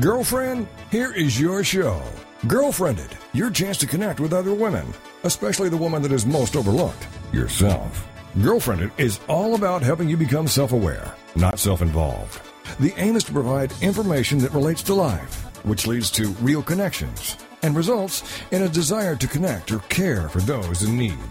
[0.00, 2.02] Girlfriend, here is your show.
[2.46, 4.86] Girlfriendit, your chance to connect with other women,
[5.24, 8.08] especially the woman that is most overlooked, yourself.
[8.38, 12.40] Girlfriendit is all about helping you become self aware, not self involved.
[12.80, 17.36] The aim is to provide information that relates to life, which leads to real connections
[17.62, 21.30] and results in a desire to connect or care for those in need.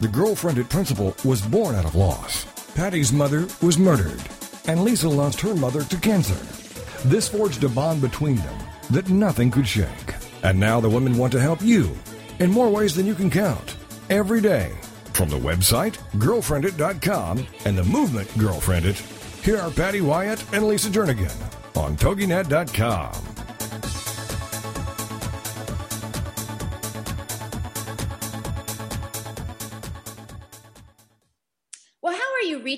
[0.00, 2.44] The Girlfriendit principle was born out of loss.
[2.74, 4.20] Patty's mother was murdered,
[4.66, 6.63] and Lisa lost her mother to cancer.
[7.04, 8.58] This forged a bond between them
[8.88, 10.14] that nothing could shake.
[10.42, 11.90] And now the women want to help you
[12.38, 13.76] in more ways than you can count
[14.08, 14.72] every day.
[15.12, 18.98] From the website, girlfriendit.com, and the movement Girlfriendit,
[19.44, 21.36] here are Patty Wyatt and Lisa Jernigan
[21.76, 23.33] on TogiNet.com.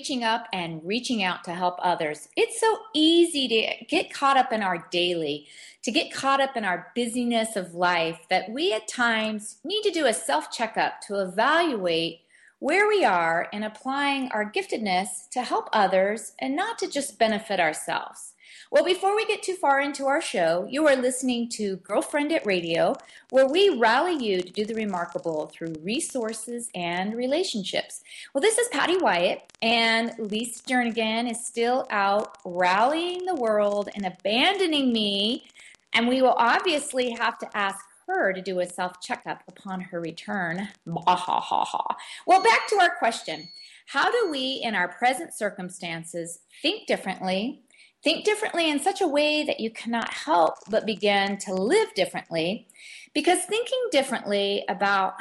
[0.07, 2.29] reaching up and reaching out to help others?
[2.37, 5.47] It's so easy to get caught up in our daily,
[5.83, 9.91] to get caught up in our busyness of life that we at times need to
[9.91, 12.21] do a self checkup to evaluate
[12.59, 17.59] where we are in applying our giftedness to help others and not to just benefit
[17.59, 18.26] ourselves.
[18.69, 22.95] Well, before we get too far into our show, you are listening to Girlfriendit Radio,
[23.29, 28.03] where we rally you to do the remarkable through resources and relationships.
[28.33, 34.05] Well, this is Patty Wyatt, and Lisa Jernigan is still out rallying the world and
[34.05, 35.47] abandoning me.
[35.93, 40.01] And we will obviously have to ask her to do a self checkup upon her
[40.01, 40.67] return.
[40.93, 41.95] Ha, ha, ha.
[42.25, 43.47] Well, back to our question
[43.85, 47.63] How do we, in our present circumstances, think differently?
[48.03, 52.67] Think differently in such a way that you cannot help but begin to live differently.
[53.13, 55.15] Because thinking differently about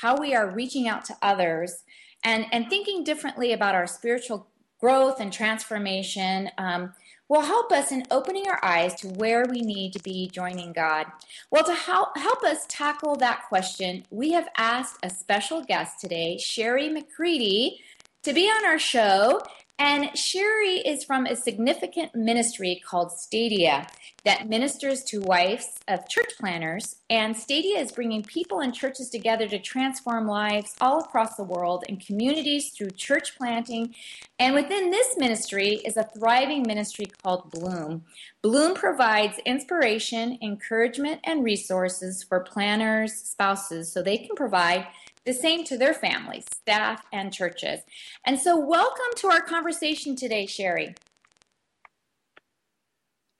[0.00, 1.84] how we are reaching out to others
[2.24, 4.48] and, and thinking differently about our spiritual
[4.80, 6.92] growth and transformation um,
[7.28, 11.06] will help us in opening our eyes to where we need to be joining God.
[11.50, 16.36] Well, to help, help us tackle that question, we have asked a special guest today,
[16.36, 17.80] Sherry McCready,
[18.24, 19.40] to be on our show.
[19.84, 23.88] And Sherry is from a significant ministry called Stadia
[24.22, 26.94] that ministers to wives of church planters.
[27.10, 31.82] And Stadia is bringing people and churches together to transform lives all across the world
[31.88, 33.92] and communities through church planting.
[34.38, 38.04] And within this ministry is a thriving ministry called Bloom.
[38.40, 44.86] Bloom provides inspiration, encouragement, and resources for planters, spouses, so they can provide
[45.24, 47.80] the same to their families, staff, and churches.
[48.26, 50.94] And so, welcome to our conversation today, Sherry.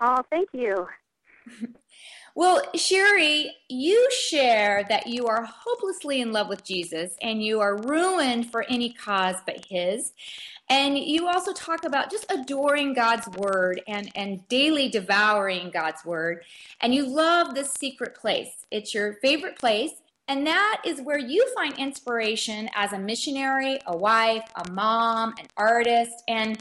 [0.00, 0.88] Oh, thank you.
[2.34, 7.76] well, Sherry, you share that you are hopelessly in love with Jesus and you are
[7.76, 10.12] ruined for any cause but His.
[10.69, 16.44] And you also talk about just adoring God's word and, and daily devouring God's word.
[16.81, 18.64] And you love this secret place.
[18.70, 20.02] It's your favorite place.
[20.28, 25.47] And that is where you find inspiration as a missionary, a wife, a mom, an
[25.56, 26.59] artist, and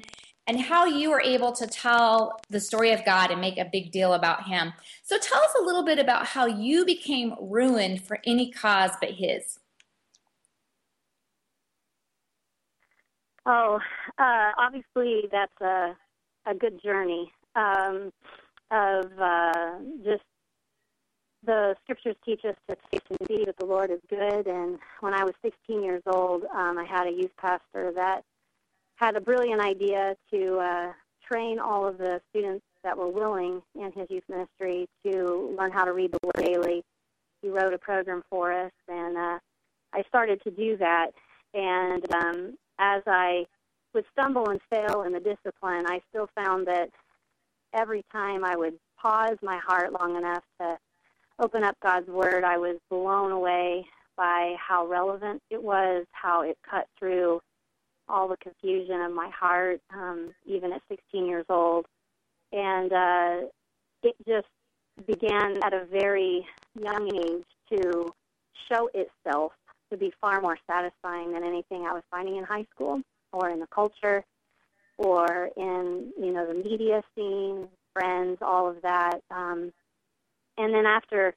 [0.47, 3.91] and how you are able to tell the story of God and make a big
[3.91, 4.73] deal about him.
[5.03, 9.11] So tell us a little bit about how you became ruined for any cause but
[9.11, 9.59] his.
[13.45, 13.79] Oh,
[14.17, 15.95] uh, obviously that's a
[16.45, 18.11] a good journey um,
[18.71, 20.23] of uh, just
[21.45, 24.47] the scriptures teach us to taste and see that the Lord is good.
[24.47, 28.23] And when I was 16 years old, um, I had a youth pastor that
[28.95, 30.93] had a brilliant idea to uh,
[31.29, 35.85] train all of the students that were willing in his youth ministry to learn how
[35.85, 36.83] to read the Word daily.
[37.41, 39.39] He wrote a program for us, and uh,
[39.93, 41.11] I started to do that.
[41.53, 43.45] And um, as I
[43.93, 46.89] would stumble and fail in the discipline, I still found that
[47.73, 50.77] every time I would pause my heart long enough to
[51.41, 53.85] open up God's Word, I was blown away
[54.15, 57.41] by how relevant it was, how it cut through
[58.07, 61.85] all the confusion of my heart, um, even at 16 years old.
[62.51, 63.47] And uh,
[64.03, 64.47] it just
[65.07, 66.45] began at a very
[66.79, 67.45] young age
[67.81, 68.13] to
[68.71, 69.53] show itself
[69.89, 73.01] to be far more satisfying than anything I was finding in high school
[73.33, 74.23] or in the culture
[74.97, 79.21] or in you know the media scene, friends, all of that.
[79.31, 79.71] Um,
[80.57, 81.33] and then after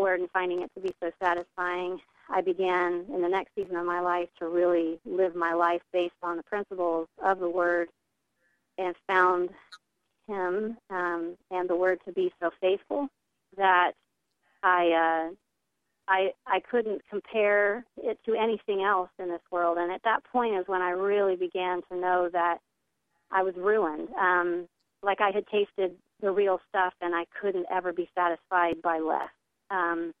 [0.00, 3.86] word and finding it to be so satisfying, I began in the next season of
[3.86, 7.88] my life to really live my life based on the principles of the word
[8.78, 9.50] and found
[10.28, 13.08] him um, and the word to be so faithful
[13.56, 13.92] that
[14.62, 15.34] I uh,
[16.08, 19.78] I I couldn't compare it to anything else in this world.
[19.78, 22.58] And at that point is when I really began to know that
[23.30, 24.08] I was ruined.
[24.14, 24.68] Um,
[25.02, 29.30] like I had tasted the real stuff and I couldn't ever be satisfied by less.
[29.72, 30.12] Um,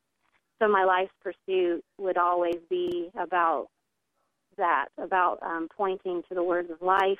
[0.60, 3.68] so my life's pursuit would always be about
[4.56, 7.18] that, about um, pointing to the words of life,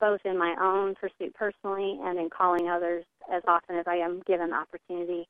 [0.00, 4.22] both in my own pursuit personally and in calling others as often as I am
[4.26, 5.28] given opportunity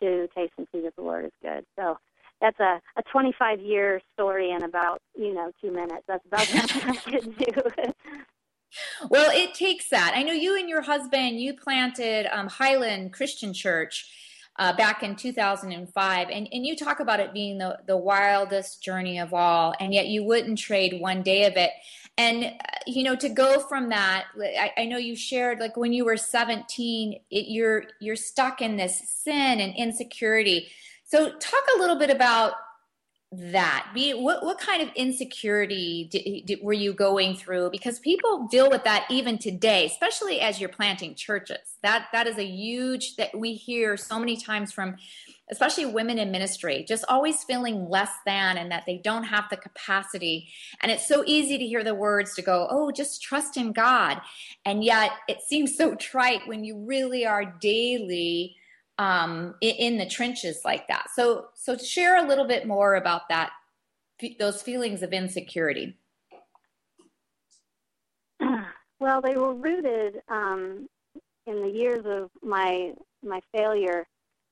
[0.00, 1.64] to taste and see that the Lord is good.
[1.76, 1.98] So
[2.40, 6.04] that's a, a 25 year story in about, you know, two minutes.
[6.06, 7.92] That's about what I could do.
[9.10, 10.12] well, it takes that.
[10.14, 14.06] I know you and your husband, you planted um, Highland Christian Church
[14.58, 16.28] uh, back in 2005.
[16.30, 20.08] And, and you talk about it being the, the wildest journey of all, and yet
[20.08, 21.70] you wouldn't trade one day of it.
[22.16, 22.50] And, uh,
[22.86, 26.16] you know, to go from that, I, I know you shared like when you were
[26.16, 30.68] 17, it, you're, you're stuck in this sin and insecurity.
[31.04, 32.54] So talk a little bit about
[33.32, 33.90] that?
[33.94, 37.70] Be what what kind of insecurity did, did, were you going through?
[37.70, 41.76] Because people deal with that even today especially as you're planting churches.
[41.82, 44.96] That that is a huge that we hear so many times from
[45.50, 49.56] especially women in ministry just always feeling less than and that they don't have the
[49.56, 50.48] capacity.
[50.82, 54.22] And it's so easy to hear the words to go oh just trust in god.
[54.64, 58.56] And yet it seems so trite when you really are daily
[58.98, 61.06] um, in, the trenches like that.
[61.14, 63.52] So, so share a little bit more about that,
[64.38, 65.96] those feelings of insecurity.
[69.00, 70.88] Well, they were rooted um,
[71.46, 74.08] in the years of my my failure,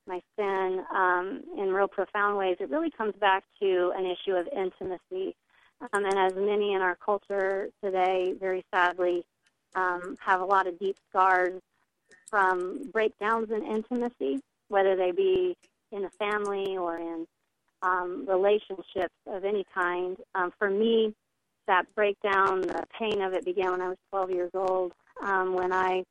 [0.06, 2.56] my sin, um, in real profound ways.
[2.60, 5.34] It really comes back to an issue of intimacy,
[5.80, 9.24] um, and as many in our culture today, very sadly,
[9.74, 11.60] um, have a lot of deep scars
[12.28, 15.56] from breakdowns in intimacy, whether they be
[15.92, 17.26] in a family or in
[17.82, 20.16] um, relationships of any kind.
[20.34, 21.14] Um, for me,
[21.66, 24.92] that breakdown, the pain of it began when I was 12 years old,
[25.22, 26.04] um, when I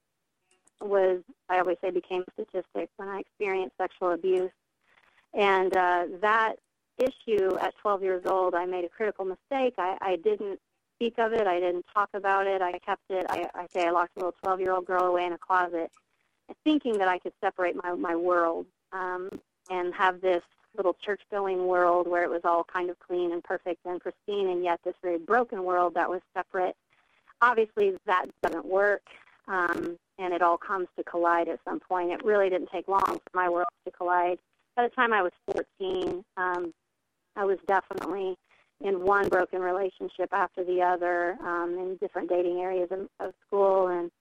[0.81, 4.51] was, I always say, became a statistic, when I experienced sexual abuse.
[5.33, 6.55] And uh, that
[6.97, 9.75] issue at 12 years old, I made a critical mistake.
[9.77, 10.59] I, I didn't
[10.95, 11.47] speak of it.
[11.47, 12.61] I didn't talk about it.
[12.61, 13.25] I kept it.
[13.29, 15.91] I, I say I locked a little 12 year old girl away in a closet
[16.63, 19.29] thinking that I could separate my, my world um,
[19.69, 20.43] and have this
[20.75, 24.49] little church going world where it was all kind of clean and perfect and pristine,
[24.49, 26.75] and yet this very broken world that was separate.
[27.41, 29.03] Obviously, that doesn't work,
[29.47, 32.11] um, and it all comes to collide at some point.
[32.11, 34.37] It really didn't take long for my world to collide.
[34.75, 35.31] By the time I was
[35.79, 36.73] 14, um,
[37.35, 38.35] I was definitely
[38.81, 43.87] in one broken relationship after the other um, in different dating areas of, of school,
[43.87, 44.11] and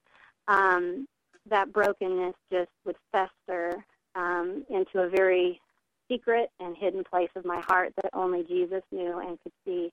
[0.47, 1.07] um,
[1.49, 5.61] that brokenness just would fester um, into a very
[6.09, 9.91] secret and hidden place of my heart that only Jesus knew and could see.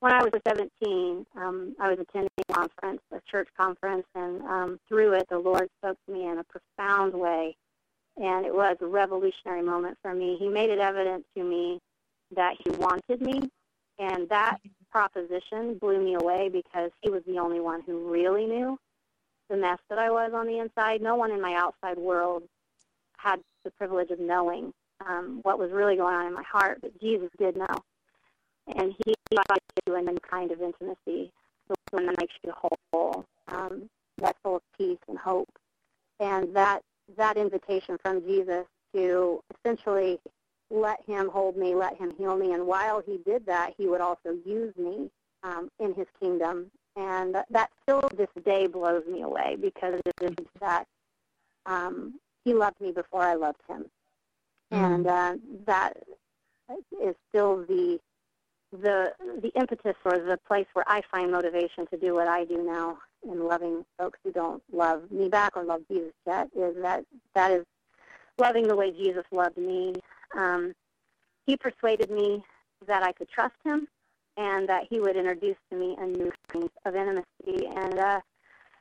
[0.00, 4.80] When I was 17, um, I was attending a conference, a church conference, and um,
[4.88, 7.56] through it, the Lord spoke to me in a profound way,
[8.16, 10.36] and it was a revolutionary moment for me.
[10.38, 11.80] He made it evident to me
[12.36, 13.48] that He wanted me,
[13.98, 14.58] and that
[14.90, 18.78] proposition blew me away because He was the only one who really knew
[19.48, 21.02] the mess that I was on the inside.
[21.02, 22.42] No one in my outside world
[23.16, 24.72] had the privilege of knowing
[25.06, 27.82] um, what was really going on in my heart, but Jesus did know.
[28.76, 31.30] And he invites you to a kind of intimacy,
[31.68, 33.88] the one that makes you whole, um,
[34.18, 35.48] that's full of peace and hope.
[36.20, 36.80] And that
[37.16, 40.18] that invitation from Jesus to essentially
[40.70, 44.00] let him hold me, let him heal me, and while he did that, he would
[44.00, 45.10] also use me
[45.42, 50.46] um, in his kingdom and that still this day blows me away because it is
[50.60, 50.86] that
[51.66, 53.86] um, he loved me before I loved him,
[54.72, 54.76] mm.
[54.76, 55.34] and uh,
[55.66, 55.94] that
[57.02, 57.98] is still the
[58.72, 62.62] the the impetus or the place where I find motivation to do what I do
[62.62, 67.04] now in loving folks who don't love me back or love Jesus yet is that
[67.34, 67.64] that is
[68.38, 69.94] loving the way Jesus loved me.
[70.36, 70.74] Um,
[71.46, 72.42] he persuaded me
[72.86, 73.86] that I could trust him
[74.36, 77.66] and that he would introduce to me a new kind of intimacy.
[77.74, 78.20] And uh,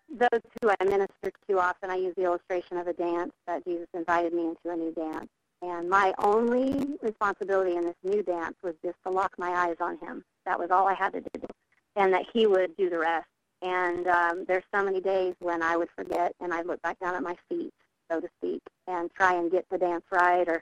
[0.10, 3.88] those who I minister to often, I use the illustration of a dance that Jesus
[3.94, 5.30] invited me into a new dance.
[5.62, 9.98] And my only responsibility in this new dance was just to lock my eyes on
[10.00, 10.24] him.
[10.46, 11.48] That was all I had to do,
[11.96, 13.28] and that he would do the rest.
[13.62, 17.16] And um, there's so many days when I would forget, and I'd look back down
[17.16, 17.74] at my feet,
[18.12, 20.62] so to speak, and try and get the dance right, or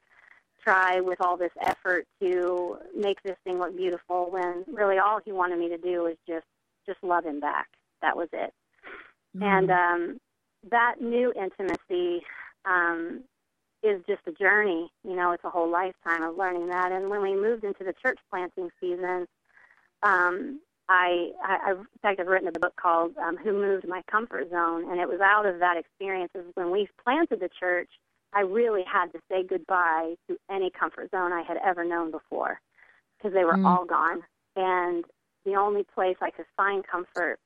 [0.64, 5.32] try with all this effort to make this thing look beautiful when really all he
[5.32, 6.46] wanted me to do was just
[6.86, 7.68] just love him back.
[8.02, 8.54] That was it.
[9.38, 9.44] Mm-hmm.
[9.44, 10.20] And um,
[10.70, 12.24] that new intimacy
[12.66, 13.24] um,
[13.84, 14.92] is just a journey.
[15.04, 16.92] You know, it's a whole lifetime of learning that.
[16.92, 19.28] And when we moved into the church planting season,
[20.04, 24.50] um, I, I, in fact, I've written a book called um, "Who Moved My Comfort
[24.50, 27.90] Zone," and it was out of that experience of when we planted the church.
[28.34, 32.60] I really had to say goodbye to any comfort zone I had ever known before,
[33.18, 33.66] because they were mm.
[33.66, 34.22] all gone,
[34.56, 35.04] and
[35.46, 37.40] the only place I could find comfort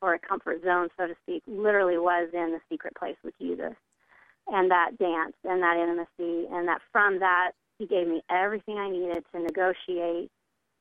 [0.00, 3.74] or a comfort zone, so to speak, literally was in the secret place with Jesus,
[4.46, 8.90] and that dance and that intimacy, and that from that he gave me everything I
[8.90, 10.30] needed to negotiate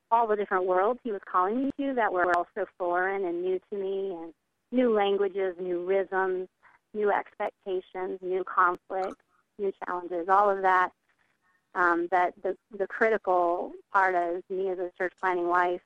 [0.10, 3.60] all the different worlds he was calling me to that were also foreign and new
[3.72, 4.34] to me, and
[4.72, 6.48] new languages, new rhythms,
[6.94, 9.24] new expectations, new conflicts,
[9.58, 10.92] new challenges, all of that.
[11.76, 15.82] Um, that the, the critical part of me as a church planting wife,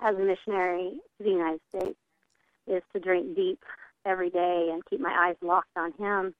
[0.00, 1.98] as a missionary to the United States,
[2.66, 3.64] is to drink deep
[4.04, 6.34] every day and keep my eyes locked on Him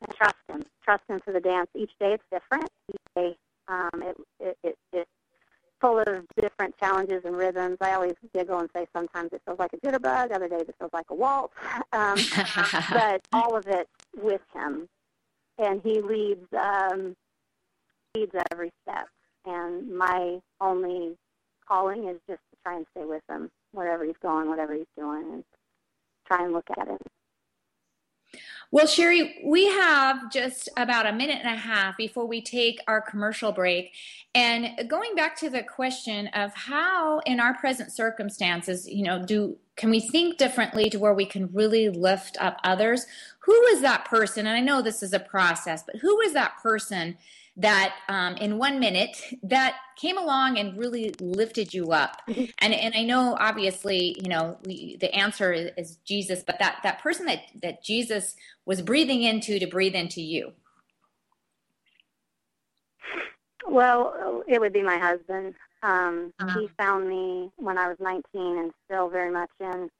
[0.00, 0.62] and trust Him.
[0.82, 1.68] Trust Him for the dance.
[1.74, 2.70] Each day it's different.
[2.88, 3.36] Each day
[3.68, 5.08] um, it, it, it, it
[5.80, 7.76] full of different challenges and rhythms.
[7.80, 10.92] I always giggle and say sometimes it feels like a jitterbug, other days it feels
[10.92, 11.54] like a waltz,
[11.92, 12.16] um,
[12.90, 14.88] but all of it with him,
[15.58, 17.14] and he leads um,
[18.14, 19.06] leads every step.
[19.46, 21.16] And my only
[21.68, 25.24] calling is just to try and stay with him wherever he's going, whatever he's doing,
[25.32, 25.44] and
[26.26, 26.98] try and look at him
[28.70, 33.00] well, Sherry, we have just about a minute and a half before we take our
[33.00, 33.92] commercial break.
[34.34, 39.56] And going back to the question of how, in our present circumstances, you know, do
[39.76, 43.06] can we think differently to where we can really lift up others?
[43.40, 44.46] Who is that person?
[44.46, 47.16] And I know this is a process, but who is that person
[47.56, 52.44] that um, in one minute that came along and really lifted you up mm-hmm.
[52.58, 56.78] and and i know obviously you know we, the answer is, is, jesus but that
[56.82, 58.34] that person that that jesus
[58.66, 60.52] was breathing into to breathe into you
[63.68, 65.54] well it would be my husband
[65.84, 66.60] um, uh-huh.
[66.60, 69.90] he found me when i was 19 and still very much in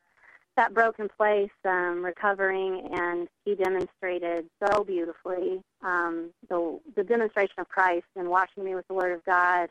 [0.57, 7.69] that broken place, um, recovering, and he demonstrated so beautifully um, the, the demonstration of
[7.69, 9.69] Christ and washing me with the Word of God,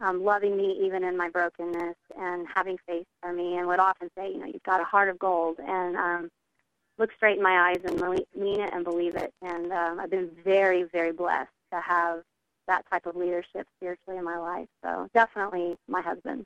[0.00, 4.10] um, loving me even in my brokenness, and having faith for me, and would often
[4.16, 6.30] say, you know, you've got a heart of gold, and um,
[6.98, 8.00] look straight in my eyes and
[8.36, 9.32] mean it and believe it.
[9.42, 12.22] And um, I've been very, very blessed to have
[12.68, 14.68] that type of leadership spiritually in my life.
[14.84, 16.44] So definitely my husband.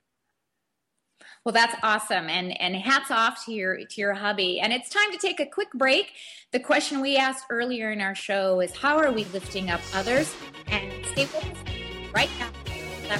[1.43, 4.59] Well, that's awesome, and and hats off to your to your hubby.
[4.59, 6.11] And it's time to take a quick break.
[6.51, 10.35] The question we asked earlier in our show is, how are we lifting up others?
[10.67, 12.29] And stay with us right
[13.09, 13.19] now.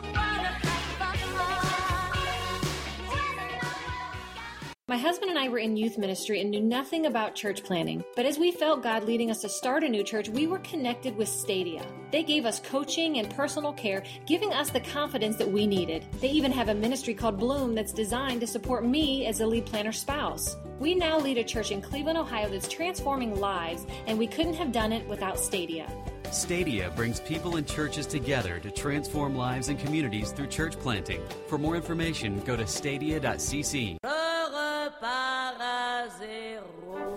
[5.61, 8.03] In youth ministry and knew nothing about church planting.
[8.15, 11.15] But as we felt God leading us to start a new church, we were connected
[11.15, 11.85] with Stadia.
[12.11, 16.05] They gave us coaching and personal care, giving us the confidence that we needed.
[16.19, 19.65] They even have a ministry called Bloom that's designed to support me as a lead
[19.65, 20.57] planter spouse.
[20.79, 24.71] We now lead a church in Cleveland, Ohio that's transforming lives, and we couldn't have
[24.71, 25.87] done it without Stadia.
[26.31, 31.21] Stadia brings people and churches together to transform lives and communities through church planting.
[31.47, 33.97] For more information, go to stadia.cc.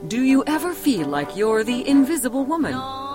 [0.08, 2.74] Do you ever feel like you're the invisible woman?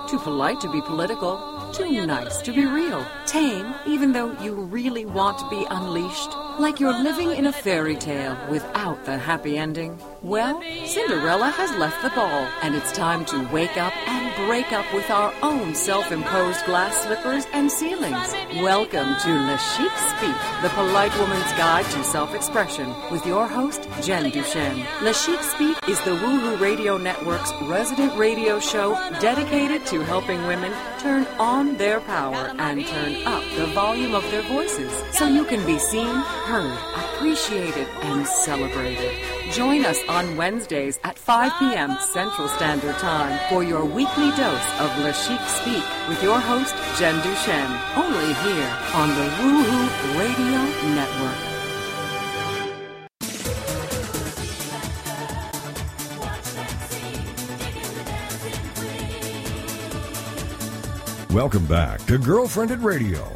[0.10, 1.38] Too polite to be political,
[1.72, 6.49] too nice to be real, tame even though you really want to be unleashed?
[6.60, 9.98] Like you're living in a fairy tale without the happy ending?
[10.22, 14.86] Well, Cinderella has left the ball, and it's time to wake up and break up
[14.94, 18.34] with our own self imposed glass slippers and ceilings.
[18.58, 23.88] Welcome to Le Chic Speak, the polite woman's guide to self expression, with your host,
[24.02, 24.86] Jen Duchenne.
[25.02, 30.74] Le Chic Speak is the Woohoo Radio Network's resident radio show dedicated to helping women
[31.00, 35.66] turn on their power and turn up the volume of their voices so you can
[35.66, 39.14] be seen, heard, appreciated, and celebrated.
[39.52, 41.96] Join us on Wednesdays at 5 p.m.
[42.02, 47.22] Central Standard Time for your weekly dose of Le Chic Speak with your host, Jen
[47.22, 49.86] Duchenne, only here on the Woohoo
[50.18, 50.62] Radio
[50.96, 51.50] Network.
[61.32, 63.36] Welcome back to Girlfriendit Radio,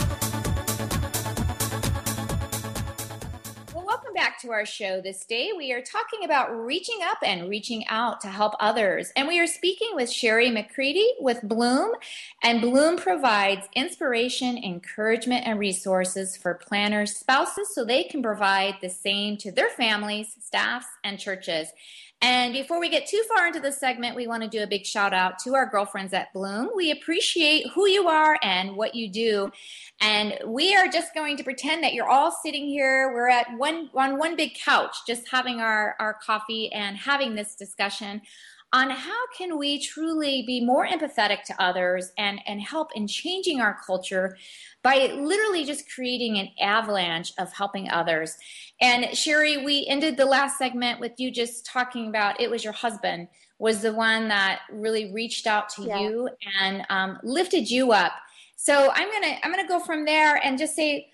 [4.51, 5.51] Our show this day.
[5.55, 9.11] We are talking about reaching up and reaching out to help others.
[9.15, 11.91] And we are speaking with Sherry McCready with Bloom.
[12.43, 18.89] And Bloom provides inspiration, encouragement, and resources for planters, spouses, so they can provide the
[18.89, 21.69] same to their families, staffs, and churches.
[22.23, 24.85] And before we get too far into the segment, we want to do a big
[24.85, 26.69] shout out to our girlfriends at Bloom.
[26.75, 29.51] We appreciate who you are and what you do.
[30.01, 33.11] And we are just going to pretend that you're all sitting here.
[33.11, 37.55] We're at one on one big couch, just having our, our coffee and having this
[37.55, 38.21] discussion
[38.73, 43.59] on how can we truly be more empathetic to others and, and help in changing
[43.59, 44.37] our culture
[44.83, 48.37] by literally just creating an avalanche of helping others.
[48.79, 52.73] And Sherry, we ended the last segment with you just talking about it was your
[52.73, 53.27] husband
[53.59, 55.99] was the one that really reached out to yeah.
[55.99, 58.13] you and um, lifted you up.
[58.55, 61.11] So I'm gonna I'm gonna go from there and just say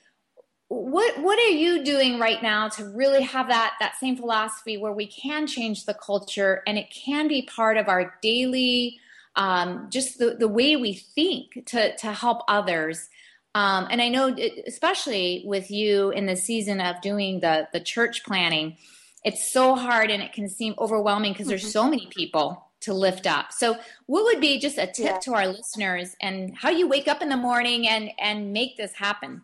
[0.69, 4.93] what what are you doing right now to really have that that same philosophy where
[4.93, 8.97] we can change the culture and it can be part of our daily
[9.35, 13.09] um, just the, the way we think to to help others
[13.55, 14.35] um, and i know
[14.65, 18.77] especially with you in the season of doing the the church planting
[19.23, 21.51] it's so hard and it can seem overwhelming because mm-hmm.
[21.51, 23.75] there's so many people to lift up so
[24.05, 25.19] what would be just a tip yeah.
[25.19, 28.93] to our listeners and how you wake up in the morning and and make this
[28.93, 29.43] happen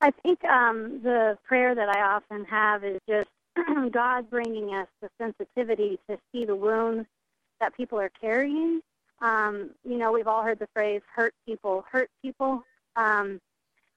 [0.00, 3.28] I think um, the prayer that I often have is just
[3.92, 7.06] God bringing us the sensitivity to see the wounds
[7.60, 8.80] that people are carrying.
[9.20, 12.62] Um, you know, we've all heard the phrase "hurt people, hurt people,"
[12.96, 13.40] um,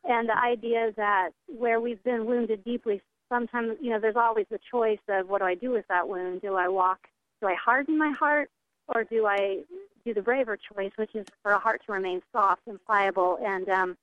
[0.03, 4.59] and the idea that where we've been wounded deeply, sometimes you know, there's always the
[4.71, 6.41] choice of what do I do with that wound?
[6.41, 7.07] Do I walk?
[7.41, 8.49] Do I harden my heart,
[8.87, 9.63] or do I
[10.05, 13.67] do the braver choice, which is for a heart to remain soft and pliable and
[13.69, 13.97] um,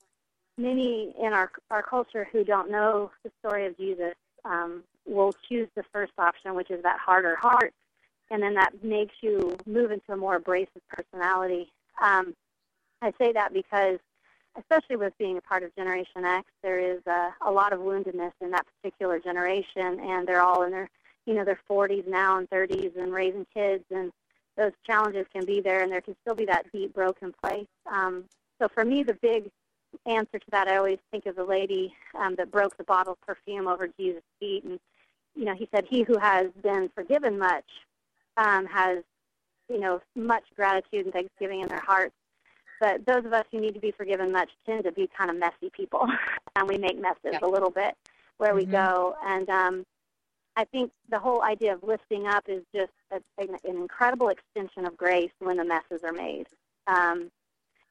[0.58, 4.14] many in our our culture who don't know the story of Jesus
[4.44, 7.72] um, will choose the first option, which is that harder heart,
[8.30, 11.70] and then that makes you move into a more abrasive personality.
[12.02, 12.34] Um,
[13.02, 13.98] I say that because,
[14.58, 18.32] especially with being a part of Generation X, there is a, a lot of woundedness
[18.40, 20.88] in that particular generation, and they're all in their,
[21.26, 24.12] you know, their 40s now and 30s and raising kids, and
[24.56, 27.66] those challenges can be there, and there can still be that deep broken place.
[27.90, 28.24] Um,
[28.60, 29.50] so for me, the big
[30.06, 33.20] answer to that, I always think of the lady um, that broke the bottle of
[33.20, 34.80] perfume over Jesus' feet, and
[35.34, 37.66] you know, he said, "He who has been forgiven much
[38.36, 38.98] um, has,
[39.68, 42.14] you know, much gratitude and thanksgiving in their hearts."
[42.80, 45.36] But those of us who need to be forgiven much tend to be kind of
[45.36, 46.06] messy people,
[46.56, 47.38] and we make messes yeah.
[47.42, 47.94] a little bit
[48.38, 48.58] where mm-hmm.
[48.58, 49.16] we go.
[49.24, 49.86] And um,
[50.56, 54.96] I think the whole idea of lifting up is just a, an, incredible extension of
[54.96, 56.46] grace when the messes are made.
[56.86, 57.30] Um,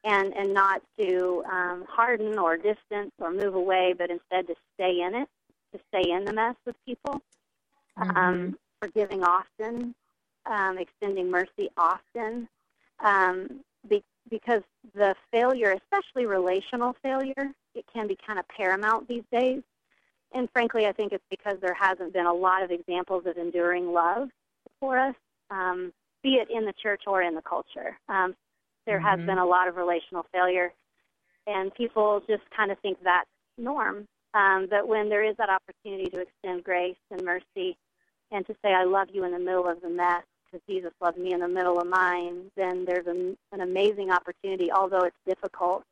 [0.03, 5.01] and and not to um, harden or distance or move away, but instead to stay
[5.01, 5.27] in it,
[5.73, 7.21] to stay in the mess with people,
[7.97, 8.17] mm-hmm.
[8.17, 9.95] um, forgiving often,
[10.45, 12.47] um, extending mercy often,
[13.03, 14.61] um, be, because
[14.93, 19.61] the failure, especially relational failure, it can be kind of paramount these days.
[20.33, 23.93] And frankly, I think it's because there hasn't been a lot of examples of enduring
[23.93, 24.29] love
[24.79, 25.15] for us,
[25.49, 27.97] um, be it in the church or in the culture.
[28.09, 28.35] Um,
[28.85, 29.07] there mm-hmm.
[29.07, 30.73] has been a lot of relational failure,
[31.47, 34.07] and people just kind of think that's norm.
[34.33, 37.77] Um, but when there is that opportunity to extend grace and mercy
[38.31, 40.23] and to say, I love you in the middle of the mess
[40.55, 44.71] because Jesus loved me in the middle of mine, then there's an, an amazing opportunity,
[44.71, 45.83] although it's difficult,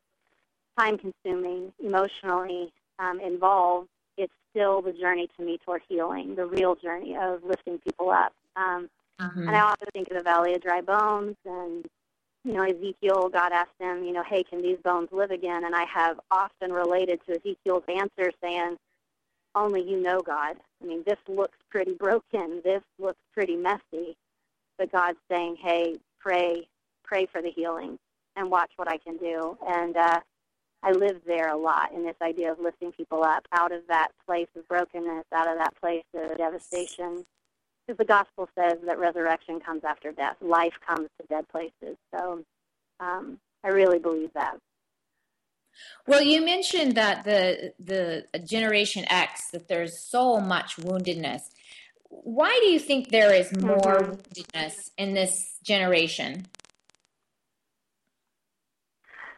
[0.78, 6.74] time consuming, emotionally um, involved, it's still the journey to me toward healing, the real
[6.74, 8.32] journey of lifting people up.
[8.56, 8.88] Um,
[9.20, 9.48] mm-hmm.
[9.48, 11.84] And I often think of the Valley of Dry Bones and
[12.46, 15.64] you know, Ezekiel, God asked him, you know, hey, can these bones live again?
[15.64, 18.76] And I have often related to Ezekiel's answer saying,
[19.54, 20.56] only you know, God.
[20.82, 22.60] I mean, this looks pretty broken.
[22.62, 24.14] This looks pretty messy.
[24.78, 26.68] But God's saying, hey, pray,
[27.04, 27.98] pray for the healing
[28.36, 29.56] and watch what I can do.
[29.66, 30.20] And uh,
[30.82, 34.08] I live there a lot in this idea of lifting people up out of that
[34.26, 37.24] place of brokenness, out of that place of devastation,
[37.86, 40.36] because the gospel says that resurrection comes after death.
[40.40, 41.96] Life comes to dead places.
[42.14, 42.42] So
[43.00, 44.58] um, I really believe that.
[46.06, 51.42] Well, you mentioned that the the Generation X that there's so much woundedness.
[52.22, 54.12] Why do you think there is more mm-hmm.
[54.12, 56.46] woundedness in this generation?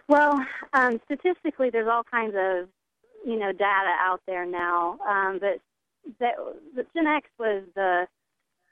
[0.08, 2.68] Well, um, statistically, there's all kinds of
[3.24, 5.60] you know data out there now, um, but
[6.20, 6.34] that,
[6.74, 8.06] the Gen X was the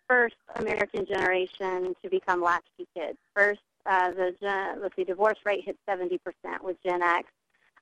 [0.08, 3.18] first American generation to become latchkey kids.
[3.34, 6.18] First, uh, the gen, let's see, divorce rate hit 70%
[6.62, 7.28] with Gen X.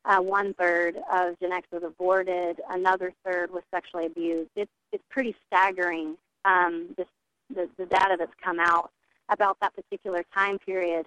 [0.04, 2.60] Uh, one third of Gen X was aborted.
[2.68, 4.50] Another third was sexually abused.
[4.56, 6.16] It's it's pretty staggering.
[6.44, 7.06] Um, this,
[7.54, 8.90] the the data that's come out
[9.28, 11.06] about that particular time period.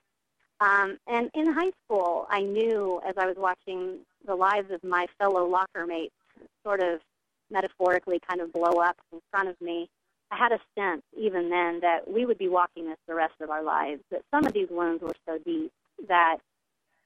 [0.62, 5.08] Um, and in high school, I knew as I was watching the lives of my
[5.20, 6.14] fellow locker mates
[6.64, 7.02] sort of
[7.52, 9.90] metaphorically kind of blow up in front of me,
[10.32, 13.50] I had a sense even then that we would be walking this the rest of
[13.50, 15.72] our lives, that some of these wounds were so deep
[16.08, 16.38] that,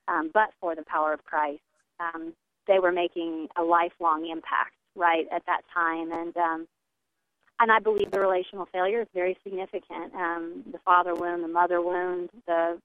[0.07, 1.61] um, but for the power of Christ,
[1.99, 2.33] um,
[2.67, 6.11] they were making a lifelong impact right at that time.
[6.11, 6.67] And um,
[7.59, 10.13] and I believe the relational failure is very significant.
[10.15, 12.79] Um, the father wound, the mother wound, the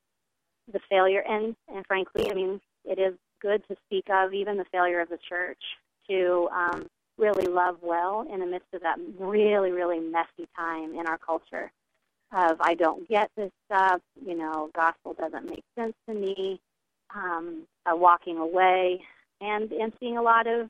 [0.72, 4.64] the failure, and and frankly, I mean, it is good to speak of even the
[4.72, 5.62] failure of the church
[6.08, 6.86] to um,
[7.18, 11.70] really love well in the midst of that really really messy time in our culture.
[12.32, 16.60] Of I don't get this stuff, you know, gospel doesn't make sense to me.
[17.14, 19.00] Um, walking away,
[19.40, 20.68] and and seeing a lot of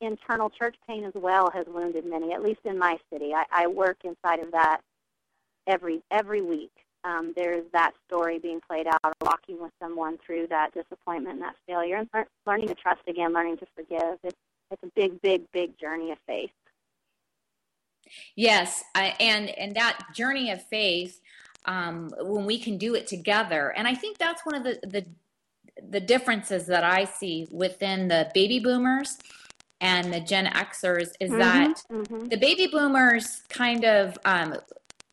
[0.00, 3.32] internal church pain as well has wounded many, at least in my city.
[3.34, 4.80] I, I work inside of that
[5.66, 6.72] every every week.
[7.04, 11.54] Um, there's that story being played out, walking with someone through that disappointment and that
[11.66, 14.18] failure, and learning to trust again, learning to forgive.
[14.24, 14.36] It's
[14.70, 16.50] it's a big, big, big journey of faith.
[18.34, 21.20] Yes, I, and and that journey of faith,
[21.64, 25.06] um, when we can do it together, and I think that's one of the the
[25.90, 29.18] the differences that I see within the baby boomers
[29.80, 32.26] and the Gen Xers is mm-hmm, that mm-hmm.
[32.28, 34.56] the baby boomers kind of um,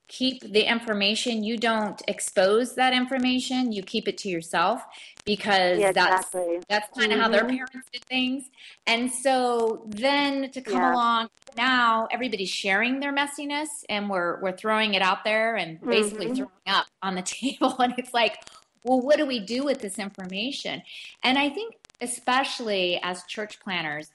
[0.07, 1.43] keep the information.
[1.43, 3.71] You don't expose that information.
[3.71, 4.83] You keep it to yourself
[5.25, 6.59] because yeah, exactly.
[6.69, 7.23] that's that's kind of mm-hmm.
[7.23, 7.55] how their mm-hmm.
[7.55, 8.49] parents did things.
[8.85, 10.93] And so then to come yeah.
[10.93, 16.27] along now, everybody's sharing their messiness and we're we're throwing it out there and basically
[16.27, 16.35] mm-hmm.
[16.35, 17.75] throwing up on the table.
[17.79, 18.37] And it's like,
[18.83, 20.81] well, what do we do with this information?
[21.23, 24.09] And I think especially as church planters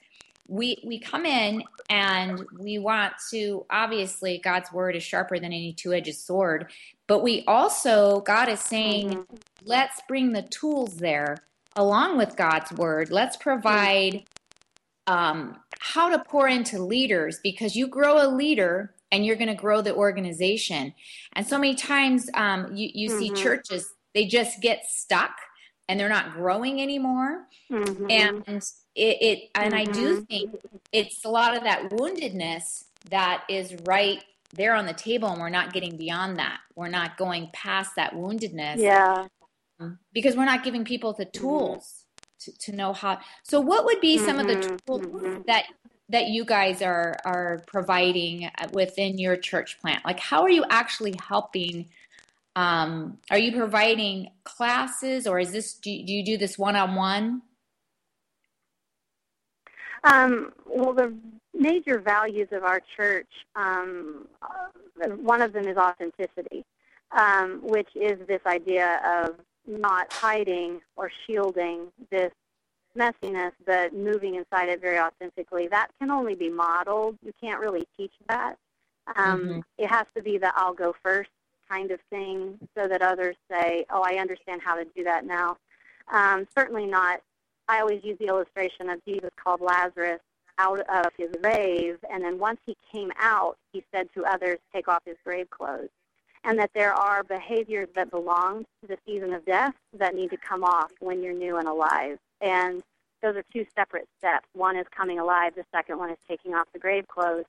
[0.49, 5.73] we we come in and we want to obviously God's word is sharper than any
[5.73, 6.71] two-edged sword,
[7.07, 9.35] but we also God is saying mm-hmm.
[9.63, 11.37] let's bring the tools there
[11.75, 13.11] along with God's word.
[13.11, 14.23] Let's provide
[15.05, 19.55] um, how to pour into leaders because you grow a leader and you're going to
[19.55, 20.93] grow the organization.
[21.33, 23.19] And so many times um, you, you mm-hmm.
[23.19, 25.31] see churches, they just get stuck
[25.87, 27.47] and they're not growing anymore.
[27.71, 28.05] Mm-hmm.
[28.09, 28.43] And
[28.95, 29.89] it, it and mm-hmm.
[29.89, 30.23] I do mm-hmm.
[30.25, 30.55] think
[30.91, 34.23] it's a lot of that woundedness that is right
[34.55, 36.59] there on the table, and we're not getting beyond that.
[36.75, 38.77] We're not going past that woundedness.
[38.77, 39.27] Yeah.
[39.79, 41.41] Um, because we're not giving people the mm-hmm.
[41.41, 42.05] tools
[42.41, 43.19] to, to know how.
[43.43, 44.75] So, what would be some of the mm-hmm.
[44.85, 45.65] tools that
[46.09, 50.03] that you guys are are providing within your church plant?
[50.05, 51.89] Like, how are you actually helping?
[52.59, 56.93] Um, are you providing classes, or is this do, do you do this one on
[56.93, 57.41] one?
[60.03, 61.13] Um, well, the
[61.53, 64.27] major values of our church, um,
[65.21, 66.65] one of them is authenticity,
[67.17, 72.33] um, which is this idea of not hiding or shielding this
[72.97, 75.69] messiness, but moving inside it very authentically.
[75.69, 77.17] That can only be modeled.
[77.23, 78.55] You can't really teach that.
[79.15, 79.59] Um, mm-hmm.
[79.77, 81.29] It has to be the I'll go first
[81.69, 85.57] kind of thing so that others say, oh, I understand how to do that now.
[86.11, 87.21] Um, certainly not
[87.69, 90.19] I always use the illustration of Jesus called Lazarus
[90.57, 94.87] out of his grave, and then once he came out, he said to others, take
[94.87, 95.89] off his grave clothes.
[96.43, 100.37] And that there are behaviors that belong to the season of death that need to
[100.37, 102.17] come off when you're new and alive.
[102.41, 102.81] And
[103.21, 104.47] those are two separate steps.
[104.53, 107.45] One is coming alive, the second one is taking off the grave clothes.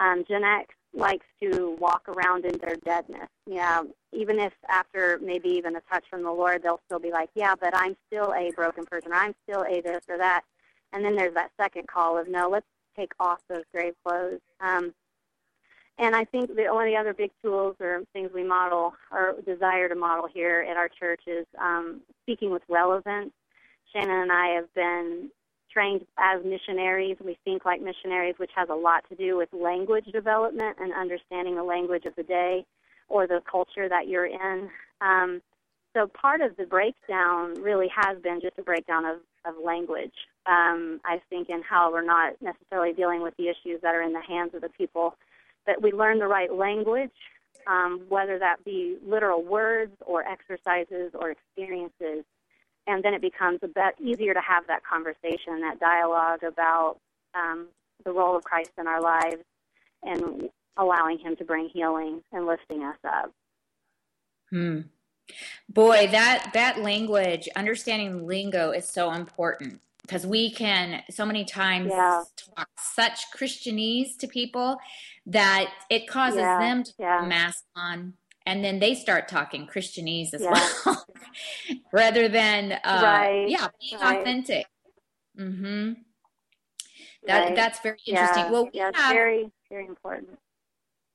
[0.00, 3.28] Um, Gen X likes to walk around in their deadness.
[3.46, 7.30] Yeah, even if after maybe even a touch from the Lord, they'll still be like,
[7.34, 9.12] yeah, but I'm still a broken person.
[9.12, 10.42] I'm still a this or that.
[10.92, 14.40] And then there's that second call of, no, let's take off those grave clothes.
[14.60, 14.92] Um,
[15.98, 19.36] and I think the one of the other big tools or things we model or
[19.44, 23.32] desire to model here at our church is um, speaking with relevance.
[23.92, 25.30] Shannon and I have been
[25.72, 27.16] trained as missionaries.
[27.24, 31.56] We think like missionaries, which has a lot to do with language development and understanding
[31.56, 32.64] the language of the day
[33.08, 34.68] or the culture that you're in.
[35.00, 35.42] Um,
[35.94, 40.14] so part of the breakdown really has been just a breakdown of, of language.
[40.46, 44.12] Um, I think in how we're not necessarily dealing with the issues that are in
[44.12, 45.16] the hands of the people,
[45.66, 47.10] that we learn the right language,
[47.66, 52.24] um, whether that be literal words or exercises or experiences
[52.86, 56.96] and then it becomes a bit easier to have that conversation, that dialogue about
[57.34, 57.68] um,
[58.04, 59.42] the role of Christ in our lives
[60.02, 63.32] and allowing Him to bring healing and lifting us up.
[64.50, 64.80] Hmm.
[65.68, 71.90] Boy, that that language, understanding lingo is so important because we can so many times
[71.90, 72.24] yeah.
[72.56, 74.78] talk such Christianese to people
[75.26, 76.58] that it causes yeah.
[76.58, 77.18] them to yeah.
[77.18, 78.14] put a mask on
[78.46, 81.06] and then they start talking Christianese as well,
[81.92, 83.48] rather than uh, right.
[83.48, 84.20] yeah, being right.
[84.20, 84.66] authentic.
[85.38, 85.92] Mm-hmm.
[87.26, 87.56] That right.
[87.56, 88.44] that's very interesting.
[88.44, 88.50] Yeah.
[88.50, 90.38] Well, we yeah, have, very very important.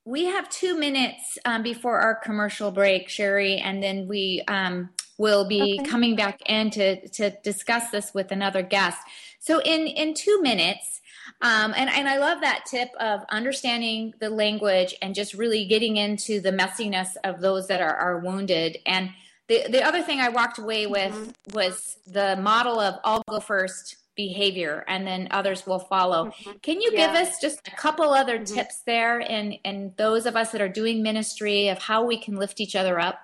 [0.05, 5.47] We have two minutes um, before our commercial break, Sherry, and then we um, will
[5.47, 5.89] be okay.
[5.89, 8.99] coming back in to to discuss this with another guest.
[9.39, 11.01] So in in two minutes.
[11.41, 15.97] Um, and, and I love that tip of understanding the language and just really getting
[15.97, 18.77] into the messiness of those that are, are wounded.
[18.85, 19.09] And
[19.47, 21.55] the, the other thing I walked away with mm-hmm.
[21.55, 26.27] was the model of I'll go first behavior and then others will follow.
[26.27, 26.51] Mm-hmm.
[26.61, 27.07] Can you yeah.
[27.07, 28.55] give us just a couple other mm-hmm.
[28.55, 32.35] tips there and, and those of us that are doing ministry of how we can
[32.35, 33.19] lift each other up?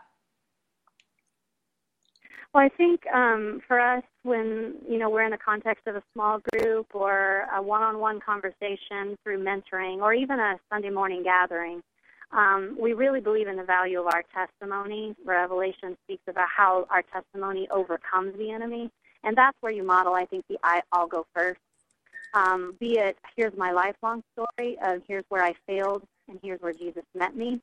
[2.54, 6.04] Well, I think um, for us, when you know we're in the context of a
[6.14, 11.82] small group or a one-on-one conversation through mentoring, or even a Sunday morning gathering,
[12.34, 15.16] um, we really believe in the value of our testimony.
[15.26, 18.90] Revelation speaks about how our testimony overcomes the enemy,
[19.24, 21.60] and that's where you model, I think, the I, "I'll go first.
[22.34, 27.04] Um, be it here's my lifelong story here's where I failed and here's where Jesus
[27.16, 27.60] met me.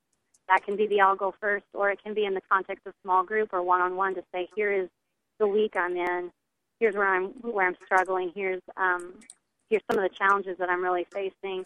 [0.49, 2.95] That can be the I'll go first, or it can be in the context of
[3.03, 4.89] small group or one-on-one to say, here is
[5.39, 6.31] the week I'm in.
[6.81, 8.33] Here's where I'm where I'm struggling.
[8.35, 9.15] Here's um,
[9.71, 11.65] here's some of the challenges that I'm really facing.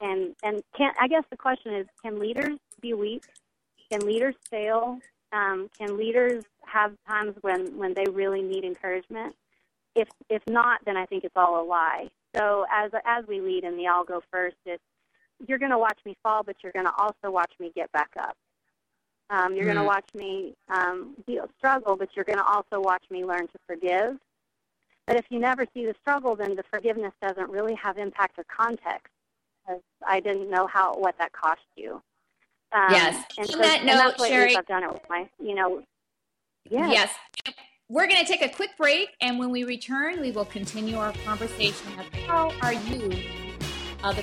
[0.00, 3.24] And and can I guess the question is, can leaders be weak?
[3.90, 4.98] Can leaders fail?
[5.32, 9.34] Um, can leaders have times when when they really need encouragement?
[9.94, 12.08] If if not, then I think it's all a lie.
[12.34, 14.82] So as as we lead and the I'll go first, it's
[15.46, 18.10] you're going to watch me fall, but you're going to also watch me get back
[18.18, 18.36] up.
[19.30, 19.74] Um, you're mm.
[19.74, 23.46] going to watch me um, deal, struggle, but you're going to also watch me learn
[23.46, 24.18] to forgive.
[25.06, 28.44] But if you never see the struggle, then the forgiveness doesn't really have impact or
[28.44, 29.12] context.
[29.70, 32.02] Because I didn't know how what that cost you.
[32.72, 33.24] Um, yes.
[33.38, 35.82] And, so, that and note, that's Sherry, I've done it with my, you know.
[36.68, 36.92] Yes.
[37.44, 37.54] yes.
[37.88, 41.12] We're going to take a quick break, and when we return, we will continue our
[41.24, 43.12] conversation of how are you,
[44.04, 44.22] other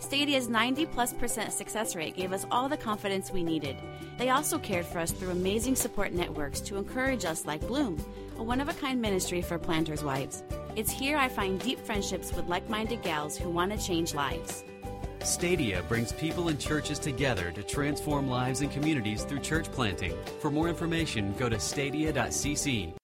[0.00, 3.76] Stadia's 90 plus percent success rate gave us all the confidence we needed.
[4.16, 8.02] They also cared for us through amazing support networks to encourage us, like Bloom,
[8.36, 10.42] a one of a kind ministry for planters' wives.
[10.76, 14.64] It's here I find deep friendships with like minded gals who want to change lives.
[15.24, 20.14] Stadia brings people and churches together to transform lives and communities through church planting.
[20.40, 22.97] For more information, go to stadia.cc.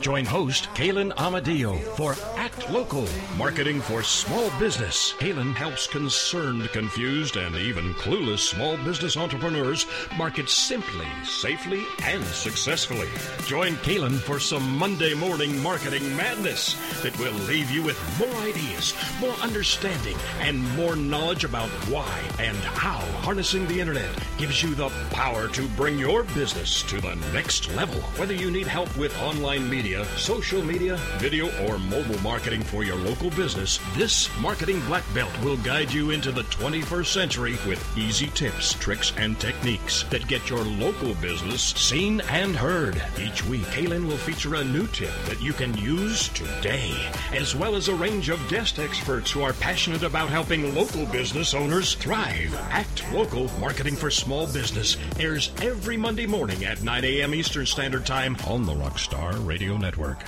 [0.00, 3.06] Join host Kalen Amadio for Act Local,
[3.36, 5.14] marketing for small business.
[5.18, 13.08] Kalen helps concerned, confused, and even clueless small business entrepreneurs market simply, safely, and successfully.
[13.46, 18.94] Join Kalen for some Monday morning marketing madness that will leave you with more ideas,
[19.20, 24.90] more understanding, and more knowledge about why and how harnessing the internet gives you the
[25.10, 28.02] power to bring your business to the next level.
[28.16, 32.96] Whether you need help with online media, social media, video, or mobile marketing for your
[32.96, 38.26] local business, this Marketing Black Belt will guide you into the 21st century with easy
[38.28, 43.00] tips, tricks, and techniques that get your local business seen and heard.
[43.18, 46.92] Each week, Kalen will feature a new tip that you can use today,
[47.32, 51.54] as well as a range of guest experts who are passionate about helping local business
[51.54, 52.54] owners thrive.
[52.70, 57.34] Act Local Marketing for Small Business airs every Monday morning at 9 a.m.
[57.34, 60.18] Eastern Standard Time on the Rockstar Radio Network.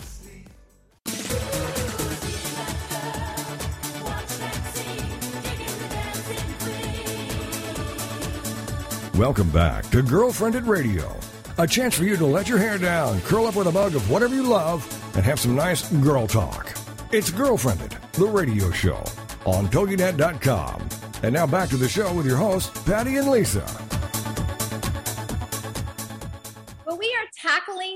[9.16, 11.14] Welcome back to Girlfriendit Radio,
[11.58, 14.10] a chance for you to let your hair down, curl up with a mug of
[14.10, 16.72] whatever you love, and have some nice girl talk.
[17.12, 19.04] It's Girlfriendit, the radio show
[19.44, 20.88] on TogiNet.com.
[21.22, 23.66] And now back to the show with your hosts, Patty and Lisa.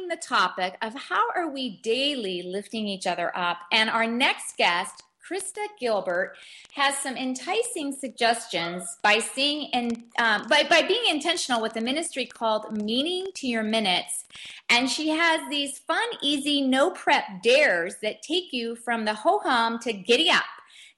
[0.08, 3.58] The topic of how are we daily lifting each other up.
[3.72, 6.36] And our next guest Krista Gilbert
[6.72, 12.26] has some enticing suggestions by seeing and um, by, by being intentional with a ministry
[12.26, 14.24] called Meaning to Your Minutes.
[14.68, 19.40] And she has these fun, easy, no prep dares that take you from the ho
[19.42, 20.44] hum to giddy up.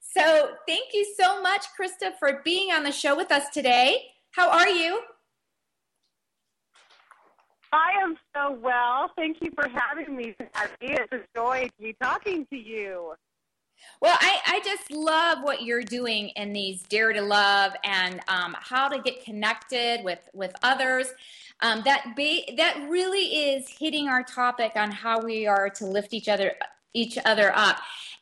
[0.01, 4.03] So thank you so much, Krista, for being on the show with us today.
[4.33, 5.01] How are you?
[7.73, 9.11] I am so well.
[9.17, 10.35] Thank you for having me.
[10.81, 13.15] It's a joy to be talking to you.
[14.01, 18.57] Well, I, I just love what you're doing in these Dare to Love and um,
[18.59, 21.09] how to get connected with, with others.
[21.61, 26.15] Um, that ba- that really is hitting our topic on how we are to lift
[26.15, 26.53] each other
[26.95, 27.79] each other up.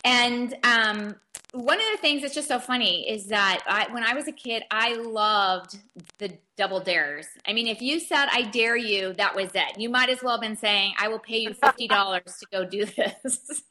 [0.07, 1.16] And um,
[1.53, 4.33] one of the things that's just so funny is that I, when I was a
[4.33, 5.79] kid, I loved
[6.19, 7.27] the double dares.
[7.45, 9.79] I mean, if you said "I dare you," that was it.
[9.79, 12.64] You might as well have been saying, "I will pay you fifty dollars to go
[12.64, 13.25] do this."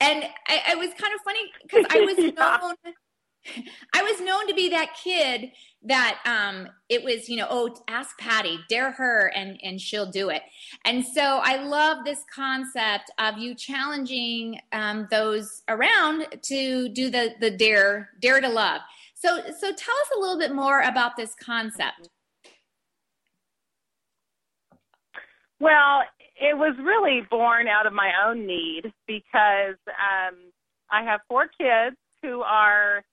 [0.00, 2.18] and it was kind of funny because I was
[2.84, 2.94] known
[3.94, 5.50] I was known to be that kid
[5.84, 10.28] that um, it was, you know, oh, ask Patty, dare her, and and she'll do
[10.28, 10.42] it.
[10.84, 17.34] And so I love this concept of you challenging um, those around to do the
[17.40, 18.80] the dare dare to love.
[19.14, 22.08] So so tell us a little bit more about this concept.
[25.58, 26.02] Well,
[26.40, 30.36] it was really born out of my own need because um,
[30.90, 33.04] I have four kids who are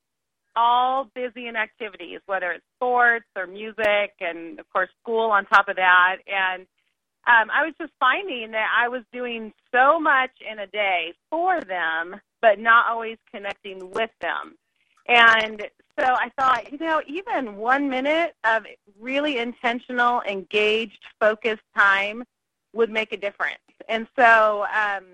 [0.60, 5.70] all busy in activities, whether it's sports or music, and of course school on top
[5.70, 6.18] of that.
[6.28, 6.64] And
[7.28, 11.62] um, I was just finding that I was doing so much in a day for
[11.62, 14.58] them, but not always connecting with them.
[15.08, 15.62] And
[15.98, 18.64] so I thought, you know, even one minute of
[19.00, 22.24] really intentional, engaged, focused time
[22.74, 23.58] would make a difference.
[23.88, 25.06] And so, um,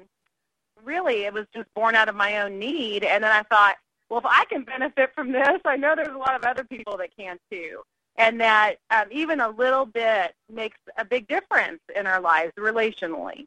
[0.84, 3.04] really, it was just born out of my own need.
[3.04, 3.76] And then I thought,
[4.10, 6.98] well, if I can benefit from this, I know there's a lot of other people
[6.98, 7.82] that can too.
[8.18, 13.46] And that um, even a little bit makes a big difference in our lives relationally.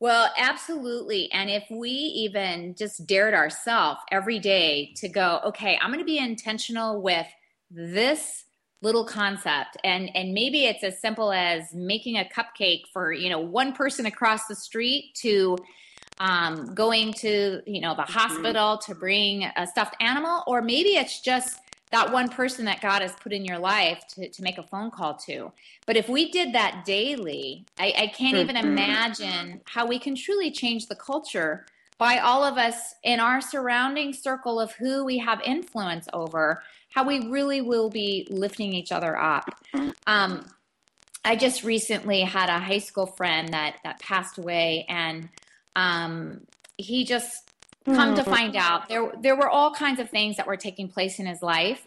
[0.00, 1.30] Well, absolutely.
[1.32, 6.06] And if we even just dared ourselves every day to go, okay, I'm going to
[6.06, 7.26] be intentional with
[7.70, 8.44] this
[8.80, 13.40] little concept and and maybe it's as simple as making a cupcake for you know
[13.40, 15.56] one person across the street to
[16.20, 18.12] um, going to you know the mm-hmm.
[18.12, 23.02] hospital to bring a stuffed animal or maybe it's just that one person that god
[23.02, 25.52] has put in your life to, to make a phone call to
[25.86, 28.68] but if we did that daily i, I can't even mm-hmm.
[28.68, 31.66] imagine how we can truly change the culture
[31.98, 37.04] by all of us in our surrounding circle of who we have influence over how
[37.04, 39.48] we really will be lifting each other up
[40.06, 40.44] um,
[41.24, 45.28] i just recently had a high school friend that that passed away and
[45.76, 46.40] um,
[46.76, 47.50] he just
[47.84, 48.30] come to hmm.
[48.30, 51.42] find out there there were all kinds of things that were taking place in his
[51.42, 51.86] life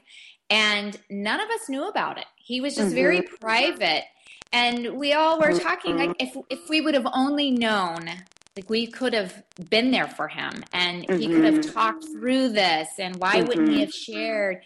[0.50, 2.96] and none of us knew about it he was just mm-hmm.
[2.96, 4.04] very private
[4.52, 8.10] and we all were talking like if if we would have only known
[8.56, 11.20] like we could have been there for him and mm-hmm.
[11.20, 11.72] he could have mm-hmm.
[11.72, 13.48] talked through this and why mm-hmm.
[13.48, 13.82] wouldn't he mm-hmm.
[13.82, 14.62] have shared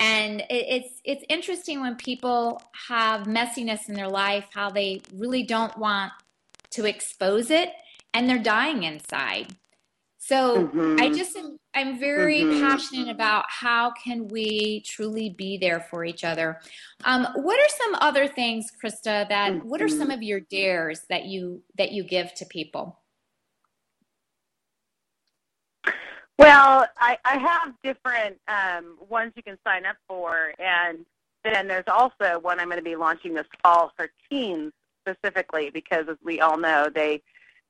[0.00, 5.44] and it, it's it's interesting when people have messiness in their life how they really
[5.44, 6.12] don't want
[6.70, 7.70] to expose it
[8.14, 9.54] and they're dying inside.
[10.24, 11.00] So mm-hmm.
[11.00, 12.60] I just am, I'm very mm-hmm.
[12.60, 16.60] passionate about how can we truly be there for each other.
[17.04, 19.28] Um, what are some other things, Krista?
[19.28, 19.68] That mm-hmm.
[19.68, 20.10] what are some mm-hmm.
[20.12, 23.00] of your dares that you that you give to people?
[26.38, 31.04] Well, I, I have different um, ones you can sign up for, and
[31.44, 34.72] then there's also one I'm going to be launching this fall for teens
[35.06, 37.22] specifically because, as we all know, they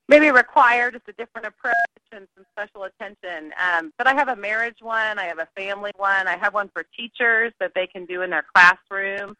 [0.09, 1.75] maybe require just a different approach
[2.13, 3.53] and some special attention.
[3.61, 6.71] Um, but I have a marriage one, I have a family one, I have one
[6.75, 9.37] for teachers that they can do in their classroom.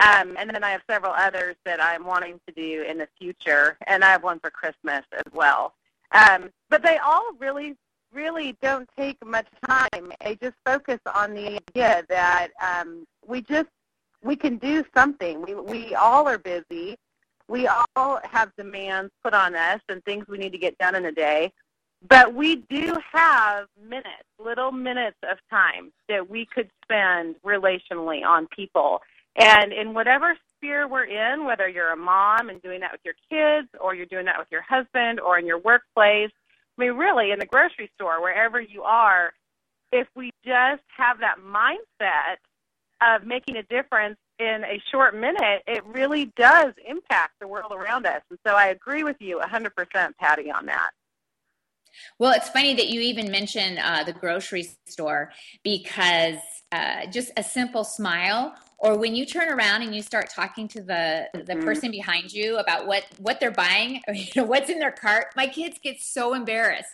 [0.00, 3.76] Um, and then I have several others that I'm wanting to do in the future,
[3.86, 5.74] and I have one for Christmas as well.
[6.12, 7.76] Um, but they all really,
[8.12, 10.12] really don't take much time.
[10.24, 13.68] They just focus on the idea that um, we just
[14.22, 15.42] we can do something.
[15.42, 16.96] We we all are busy,
[17.48, 21.06] we all have demands put on us and things we need to get done in
[21.06, 21.52] a day.
[22.06, 28.46] But we do have minutes, little minutes of time that we could spend relationally on
[28.54, 29.00] people.
[29.36, 33.14] And in whatever sphere we're in, whether you're a mom and doing that with your
[33.30, 36.30] kids, or you're doing that with your husband, or in your workplace,
[36.78, 39.32] I mean, really, in the grocery store, wherever you are,
[39.90, 42.38] if we just have that mindset
[43.00, 48.06] of making a difference in a short minute, it really does impact the world around
[48.06, 48.22] us.
[48.30, 50.90] And so I agree with you 100%, Patty, on that.
[52.18, 55.32] Well, it's funny that you even mention uh, the grocery store
[55.62, 56.36] because
[56.72, 60.82] uh, just a simple smile or when you turn around and you start talking to
[60.82, 61.64] the the mm-hmm.
[61.64, 65.26] person behind you about what what they're buying or you know what's in their cart
[65.36, 66.92] my kids get so embarrassed.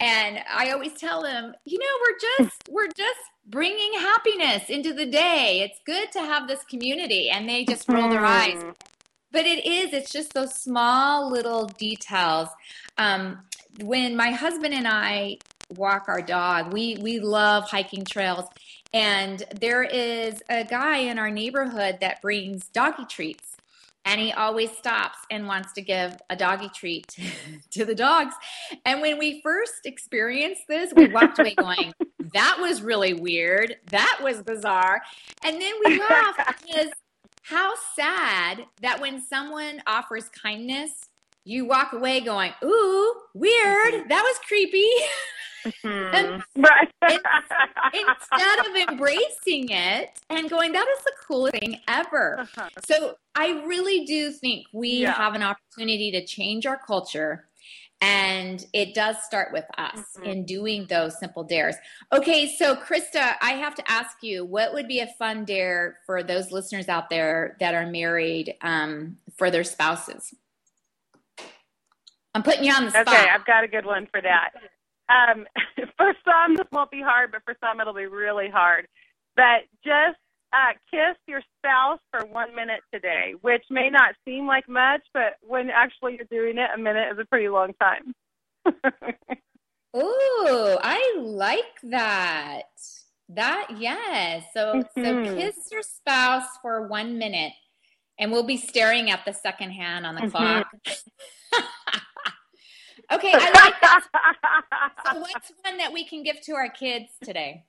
[0.00, 5.06] And i always tell them you know we're just we're just bringing happiness into the
[5.06, 5.62] day.
[5.64, 7.28] It's good to have this community.
[7.28, 8.54] And they just roll their eyes.
[8.54, 8.70] Mm-hmm.
[9.32, 12.48] but it is it's just those small little details.
[12.98, 13.42] Um,
[13.80, 15.36] when my husband and i
[15.76, 18.44] walk our dog we we love hiking trails
[18.94, 23.56] and there is a guy in our neighborhood that brings doggy treats.
[24.04, 27.06] And he always stops and wants to give a doggy treat
[27.70, 28.34] to the dogs.
[28.84, 31.92] And when we first experienced this, we walked away going,
[32.34, 33.76] that was really weird.
[33.90, 35.00] That was bizarre.
[35.44, 36.90] And then we laughed because
[37.42, 40.90] how sad that when someone offers kindness,
[41.44, 44.08] you walk away going, ooh, weird.
[44.08, 44.86] That was creepy.
[45.84, 46.60] Mm-hmm.
[46.60, 46.88] right.
[47.94, 52.40] instead of embracing it and going, that is the coolest thing ever.
[52.40, 52.68] Uh-huh.
[52.84, 55.12] So I really do think we yeah.
[55.12, 57.46] have an opportunity to change our culture.
[58.00, 60.24] And it does start with us mm-hmm.
[60.24, 61.76] in doing those simple dares.
[62.12, 66.24] Okay, so Krista, I have to ask you, what would be a fun dare for
[66.24, 70.34] those listeners out there that are married um, for their spouses?
[72.34, 73.08] I'm putting you on the spot.
[73.08, 74.50] Okay, I've got a good one for that.
[75.08, 75.46] Um,
[75.96, 78.86] for some, this won't be hard, but for some, it'll be really hard.
[79.36, 80.18] But just
[80.52, 85.36] uh, kiss your spouse for one minute today, which may not seem like much, but
[85.42, 88.14] when actually you're doing it, a minute is a pretty long time.
[89.96, 92.62] Ooh, I like that.
[93.28, 94.44] That yes.
[94.52, 95.04] So mm-hmm.
[95.04, 97.52] so kiss your spouse for one minute,
[98.18, 100.30] and we'll be staring at the second hand on the mm-hmm.
[100.30, 100.66] clock.
[103.12, 104.04] Okay, I like that.
[105.04, 107.64] so, what's one that we can give to our kids today?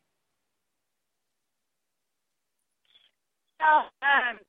[3.61, 4.39] Oh, um,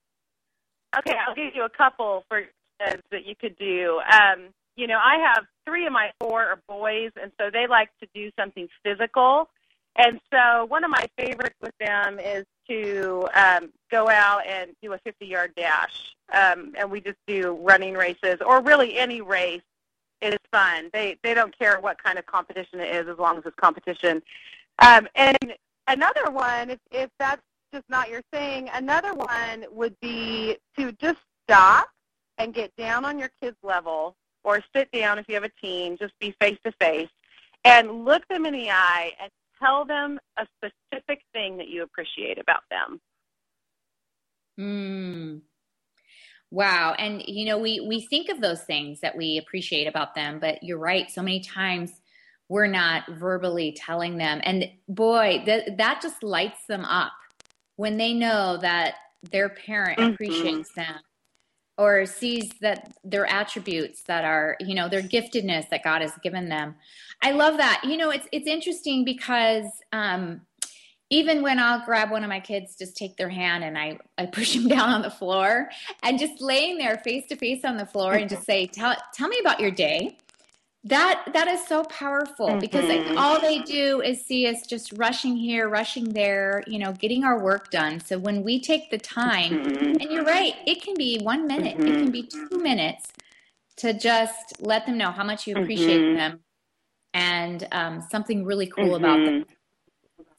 [0.98, 2.42] okay, I'll give you a couple for
[2.80, 4.00] kids that you could do.
[4.12, 7.88] Um, you know, I have three of my four are boys, and so they like
[8.00, 9.48] to do something physical.
[9.96, 14.92] And so, one of my favorites with them is to um, go out and do
[14.92, 16.14] a 50 yard dash.
[16.32, 19.60] Um, and we just do running races or really any race
[20.20, 20.90] it is fun.
[20.92, 24.22] They they don't care what kind of competition it is as long as it's competition.
[24.80, 25.36] Um, and
[25.88, 27.42] another one, if if that's
[27.72, 31.88] just not your thing, another one would be to just stop
[32.38, 35.96] and get down on your kid's level, or sit down if you have a teen.
[35.98, 37.10] Just be face to face,
[37.64, 42.38] and look them in the eye and tell them a specific thing that you appreciate
[42.38, 43.00] about them.
[44.56, 45.38] Hmm.
[46.50, 46.94] Wow.
[46.98, 50.62] And, you know, we, we think of those things that we appreciate about them, but
[50.62, 51.10] you're right.
[51.10, 51.90] So many times
[52.48, 54.40] we're not verbally telling them.
[54.44, 57.12] And boy, that, that just lights them up
[57.76, 58.94] when they know that
[59.30, 60.12] their parent mm-hmm.
[60.12, 60.96] appreciates them
[61.76, 66.48] or sees that their attributes that are you know their giftedness that god has given
[66.48, 66.74] them
[67.22, 70.40] i love that you know it's it's interesting because um
[71.14, 74.26] even when I'll grab one of my kids, just take their hand and I, I
[74.26, 75.70] push them down on the floor
[76.02, 79.28] and just laying there face to face on the floor and just say, tell, tell
[79.28, 80.18] me about your day.
[80.86, 82.58] That, that is so powerful mm-hmm.
[82.58, 86.92] because like, all they do is see us just rushing here, rushing there, you know,
[86.92, 88.00] getting our work done.
[88.00, 89.84] So when we take the time, mm-hmm.
[89.84, 91.86] and you're right, it can be one minute, mm-hmm.
[91.86, 93.06] it can be two minutes
[93.76, 96.16] to just let them know how much you appreciate mm-hmm.
[96.16, 96.40] them
[97.14, 99.52] and um, something really cool about them mm-hmm.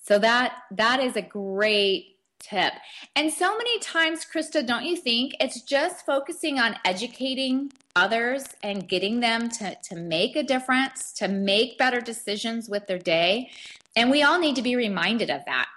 [0.08, 2.74] So that that is a great tip.
[3.16, 8.88] And so many times, Krista, don't you think it's just focusing on educating others and
[8.88, 13.50] getting them to, to make a difference, to make better decisions with their day?
[13.96, 15.68] And we all need to be reminded of that.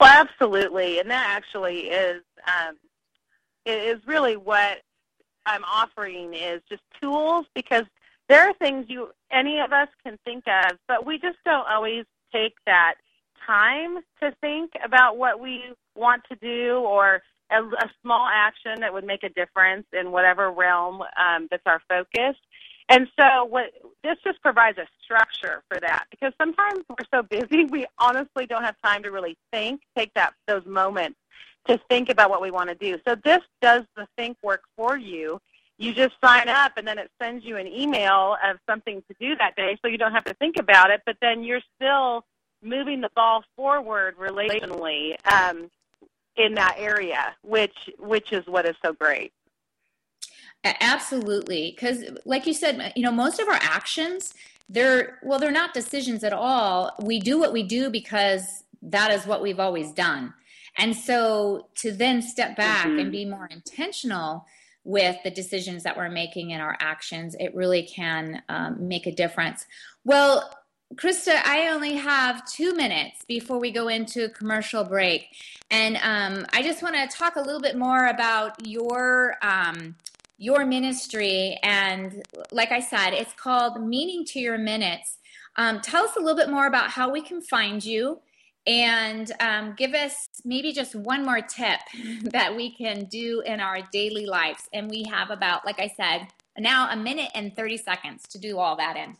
[0.00, 0.98] Well, absolutely.
[0.98, 2.76] And that actually is um,
[3.64, 4.78] is really what
[5.46, 7.84] I'm offering is just tools because
[8.32, 12.06] there are things you any of us can think of, but we just don't always
[12.32, 12.94] take that
[13.46, 15.62] time to think about what we
[15.94, 20.50] want to do or a, a small action that would make a difference in whatever
[20.50, 22.34] realm um, that's our focus.
[22.88, 23.66] And so what
[24.02, 28.64] this just provides a structure for that because sometimes we're so busy we honestly don't
[28.64, 31.18] have time to really think, take that those moments
[31.66, 32.98] to think about what we want to do.
[33.06, 35.38] So this does the think work for you.
[35.78, 39.34] You just sign up and then it sends you an email of something to do
[39.36, 42.24] that day so you don't have to think about it, but then you're still
[42.62, 45.70] moving the ball forward relationally um,
[46.36, 49.32] in that area, which which is what is so great.
[50.64, 54.34] Absolutely, because like you said, you know, most of our actions
[54.72, 56.92] they're well, they're not decisions at all.
[57.00, 60.32] We do what we do because that is what we've always done.
[60.78, 62.98] And so to then step back mm-hmm.
[62.98, 64.46] and be more intentional
[64.84, 69.12] with the decisions that we're making and our actions, it really can um, make a
[69.12, 69.66] difference.
[70.04, 70.52] Well,
[70.96, 75.28] Krista, I only have two minutes before we go into a commercial break.
[75.70, 79.36] And um, I just want to talk a little bit more about your.
[79.42, 79.96] Um,
[80.38, 82.20] your ministry, and
[82.50, 85.18] like I said, it's called Meaning to Your Minutes.
[85.54, 88.20] Um, tell us a little bit more about how we can find you
[88.66, 91.80] and um, give us maybe just one more tip
[92.24, 94.68] that we can do in our daily lives.
[94.72, 98.58] And we have about, like I said, now a minute and 30 seconds to do
[98.58, 99.16] all that in.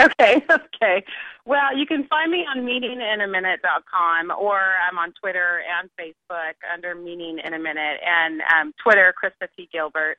[0.00, 1.04] Okay, okay.
[1.44, 7.38] Well, you can find me on meaninginaminute.com or I'm on Twitter and Facebook under Meaning
[7.44, 9.68] in a Minute and um, Twitter, Krista T.
[9.72, 10.18] Gilbert.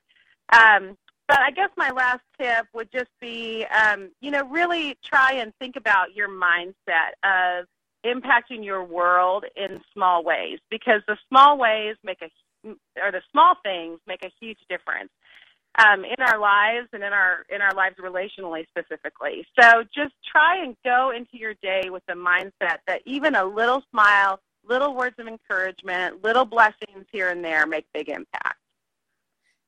[0.53, 0.97] Um,
[1.32, 5.53] but I guess my last tip would just be, um, you know, really try and
[5.59, 7.67] think about your mindset of
[8.05, 12.29] impacting your world in small ways because the small ways make a
[13.01, 15.09] or the small things make a huge difference
[15.79, 19.45] um, in our lives and in our in our lives relationally specifically.
[19.57, 23.82] So just try and go into your day with the mindset that even a little
[23.89, 28.61] smile, little words of encouragement, little blessings here and there make big impact.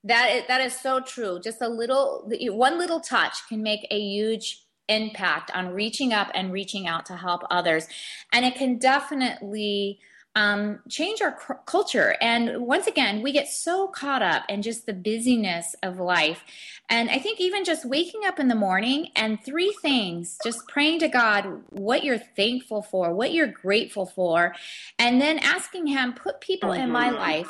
[0.03, 1.39] That is, that is so true.
[1.41, 6.51] Just a little, one little touch can make a huge impact on reaching up and
[6.51, 7.87] reaching out to help others.
[8.31, 9.99] And it can definitely
[10.35, 12.15] um, change our c- culture.
[12.19, 16.43] And once again, we get so caught up in just the busyness of life.
[16.89, 20.99] And I think even just waking up in the morning and three things, just praying
[20.99, 24.55] to God what you're thankful for, what you're grateful for,
[24.97, 26.83] and then asking Him, put people mm-hmm.
[26.83, 27.49] in my life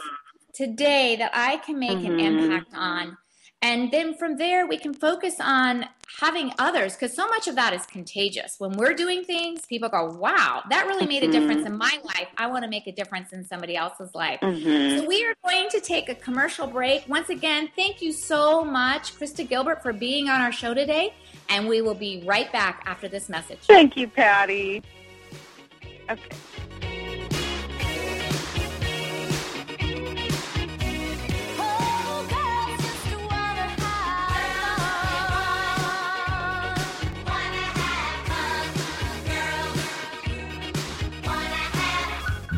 [0.53, 2.19] today that I can make mm-hmm.
[2.19, 3.17] an impact on
[3.63, 5.85] and then from there, we can focus on
[6.19, 8.55] having others because so much of that is contagious.
[8.57, 11.71] When we're doing things, people go, wow, that really made a difference mm-hmm.
[11.71, 12.27] in my life.
[12.37, 14.41] I want to make a difference in somebody else's life.
[14.41, 14.99] Mm-hmm.
[14.99, 17.07] So we are going to take a commercial break.
[17.07, 21.13] Once again, thank you so much, Krista Gilbert, for being on our show today.
[21.47, 23.59] And we will be right back after this message.
[23.61, 24.83] Thank you, Patty.
[26.09, 26.35] Okay.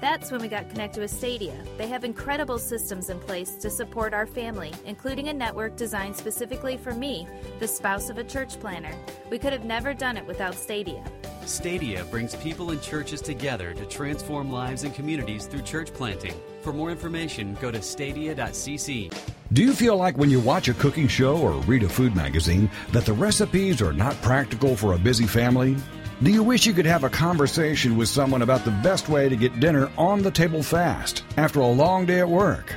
[0.00, 1.54] That's when we got connected with Stadia.
[1.78, 6.76] They have incredible systems in place to support our family, including a network designed specifically
[6.76, 7.26] for me,
[7.60, 8.94] the spouse of a church planter.
[9.30, 11.02] We could have never done it without Stadia.
[11.46, 16.34] Stadia brings people and churches together to transform lives and communities through church planting.
[16.60, 19.12] For more information, go to stadia.cc.
[19.52, 22.68] Do you feel like when you watch a cooking show or read a food magazine
[22.90, 25.76] that the recipes are not practical for a busy family?
[26.22, 29.36] Do you wish you could have a conversation with someone about the best way to
[29.36, 32.74] get dinner on the table fast after a long day at work?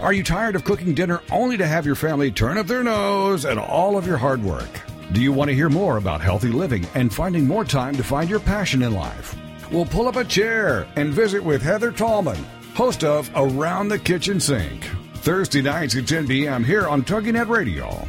[0.00, 3.44] Are you tired of cooking dinner only to have your family turn up their nose
[3.44, 4.68] at all of your hard work?
[5.12, 8.28] Do you want to hear more about healthy living and finding more time to find
[8.28, 9.36] your passion in life?
[9.70, 14.40] We'll pull up a chair and visit with Heather Tallman, host of Around the Kitchen
[14.40, 14.82] Sink,
[15.14, 16.64] Thursday nights at 10 p.m.
[16.64, 18.08] here on Tugging TogiNet Radio.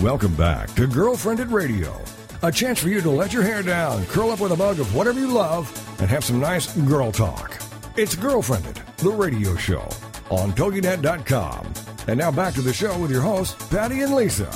[0.00, 1.94] Welcome back to Girlfriendit Radio,
[2.42, 4.94] a chance for you to let your hair down, curl up with a mug of
[4.94, 5.68] whatever you love,
[6.00, 7.60] and have some nice girl talk.
[7.98, 9.86] It's Girlfriendit, the radio show
[10.30, 11.74] on TogiNet.com.
[12.06, 14.50] And now back to the show with your hosts, Patty and Lisa.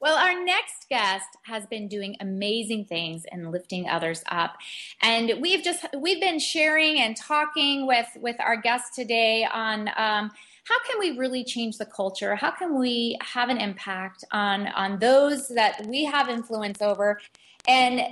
[0.00, 4.58] Well, our next guest has been doing amazing things and lifting others up.
[5.00, 10.30] And we've just we've been sharing and talking with with our guest today on um,
[10.70, 12.36] how can we really change the culture?
[12.36, 17.20] How can we have an impact on on those that we have influence over?
[17.66, 18.02] And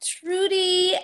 [0.00, 0.94] Trudy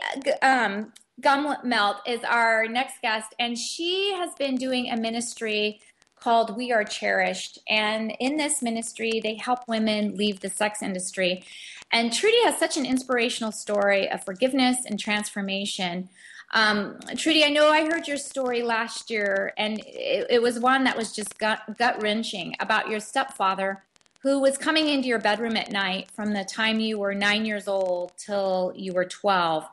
[0.43, 5.81] um, Gumelt is our next guest, and she has been doing a ministry
[6.15, 7.59] called We Are Cherished.
[7.69, 11.43] And in this ministry, they help women leave the sex industry.
[11.91, 16.09] And Trudy has such an inspirational story of forgiveness and transformation.
[16.53, 20.85] Um, Trudy, I know I heard your story last year, and it, it was one
[20.85, 23.83] that was just gut, gut wrenching about your stepfather
[24.23, 27.67] who was coming into your bedroom at night from the time you were nine years
[27.67, 29.67] old till you were 12.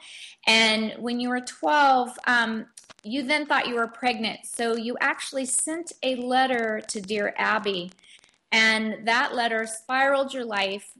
[0.47, 2.65] And when you were 12, um,
[3.03, 4.39] you then thought you were pregnant.
[4.45, 7.91] So you actually sent a letter to Dear Abby.
[8.51, 10.93] And that letter spiraled your life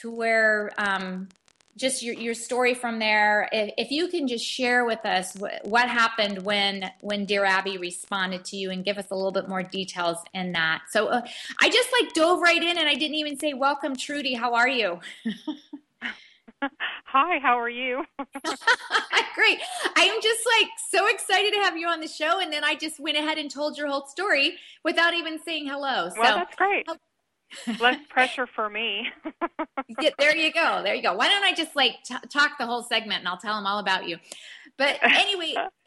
[0.00, 1.28] to where um,
[1.76, 3.48] just your, your story from there.
[3.52, 7.78] If, if you can just share with us what, what happened when when Dear Abby
[7.78, 10.82] responded to you and give us a little bit more details in that.
[10.90, 11.22] So uh,
[11.60, 14.34] I just like dove right in and I didn't even say welcome, Trudy.
[14.34, 15.00] How are you?
[17.04, 18.04] Hi, how are you?
[19.34, 19.58] Great.
[19.96, 22.40] I am just like so excited to have you on the show.
[22.40, 26.08] And then I just went ahead and told your whole story without even saying hello.
[26.08, 26.86] So, well, that's great.
[27.80, 29.08] Less pressure for me.
[30.00, 30.82] yeah, there you go.
[30.82, 31.14] There you go.
[31.14, 33.78] Why don't I just like t- talk the whole segment and I'll tell them all
[33.78, 34.18] about you.
[34.76, 35.54] But anyway,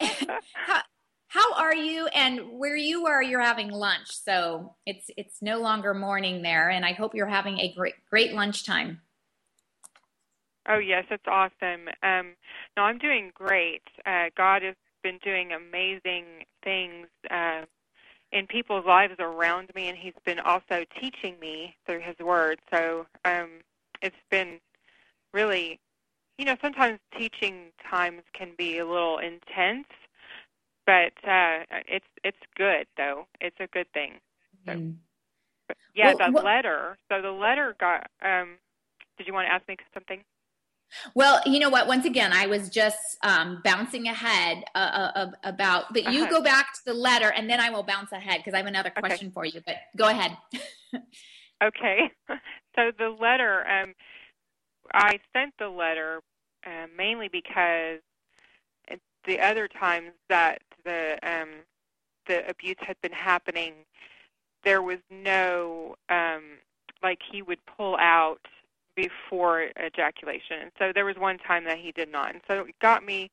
[0.54, 0.82] how,
[1.28, 2.06] how are you?
[2.08, 6.70] And where you are, you're having lunch, so it's it's no longer morning there.
[6.70, 9.00] And I hope you're having a great great lunchtime.
[10.68, 11.88] Oh yes, it's awesome.
[12.02, 12.34] Um,
[12.76, 13.82] no, I'm doing great.
[14.04, 17.62] Uh, God has been doing amazing things uh,
[18.32, 22.60] in people's lives around me, and He's been also teaching me through His Word.
[22.72, 23.48] So um,
[24.02, 24.60] it's been
[25.32, 25.78] really,
[26.38, 29.88] you know, sometimes teaching times can be a little intense,
[30.86, 33.26] but uh, it's it's good though.
[33.40, 34.14] It's a good thing.
[34.66, 34.94] So, mm.
[35.68, 36.98] but, yeah, well, the well, letter.
[37.08, 38.10] So the letter got.
[38.22, 38.58] Um,
[39.18, 40.20] did you want to ask me something?
[41.14, 41.86] Well, you know what?
[41.86, 46.30] Once again, I was just um, bouncing ahead uh, uh, about, but you uh-huh.
[46.30, 48.90] go back to the letter and then I will bounce ahead because I have another
[48.90, 49.34] question okay.
[49.34, 49.60] for you.
[49.64, 50.36] But go ahead.
[51.62, 52.10] okay.
[52.76, 53.94] So the letter, um,
[54.94, 56.20] I sent the letter
[56.64, 57.98] uh, mainly because
[59.26, 61.48] the other times that the um,
[62.26, 63.74] the abuse had been happening,
[64.64, 66.58] there was no um,
[67.02, 68.40] like he would pull out
[69.08, 70.58] before ejaculation.
[70.62, 72.32] And so there was one time that he did not.
[72.32, 73.30] And so it got me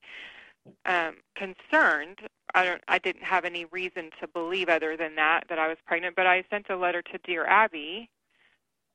[0.85, 2.19] um, concerned.
[2.53, 2.81] I don't.
[2.87, 6.15] I didn't have any reason to believe other than that that I was pregnant.
[6.15, 8.09] But I sent a letter to Dear Abby,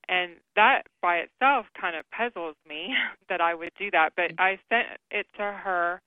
[0.08, 2.94] and that by itself kind of puzzles me
[3.28, 4.12] that I would do that.
[4.16, 6.00] But I sent it to her,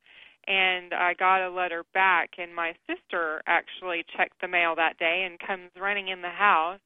[0.48, 2.32] and I got a letter back.
[2.40, 6.80] And my sister actually checked the mail that day and comes running in the house,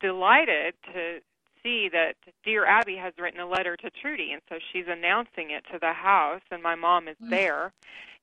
[0.00, 1.20] delighted to
[1.66, 2.14] see that
[2.44, 5.92] Dear Abby has written a letter to Trudy, and so she's announcing it to the
[5.92, 7.30] house, and my mom is mm-hmm.
[7.30, 7.72] there,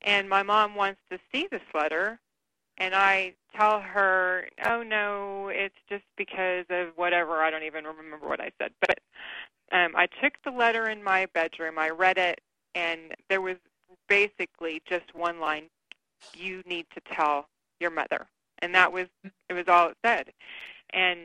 [0.02, 2.18] and my mom wants to see this letter,
[2.78, 7.42] and I tell her, "Oh no, it's just because of whatever.
[7.42, 8.98] I don't even remember what I said." But
[9.72, 11.78] um, I took the letter in my bedroom.
[11.78, 12.40] I read it,
[12.74, 13.56] and there was
[14.08, 15.64] basically just one line:
[16.34, 18.26] "You need to tell your mother,"
[18.60, 19.06] and that was
[19.50, 20.32] it was all it said.
[20.94, 21.18] And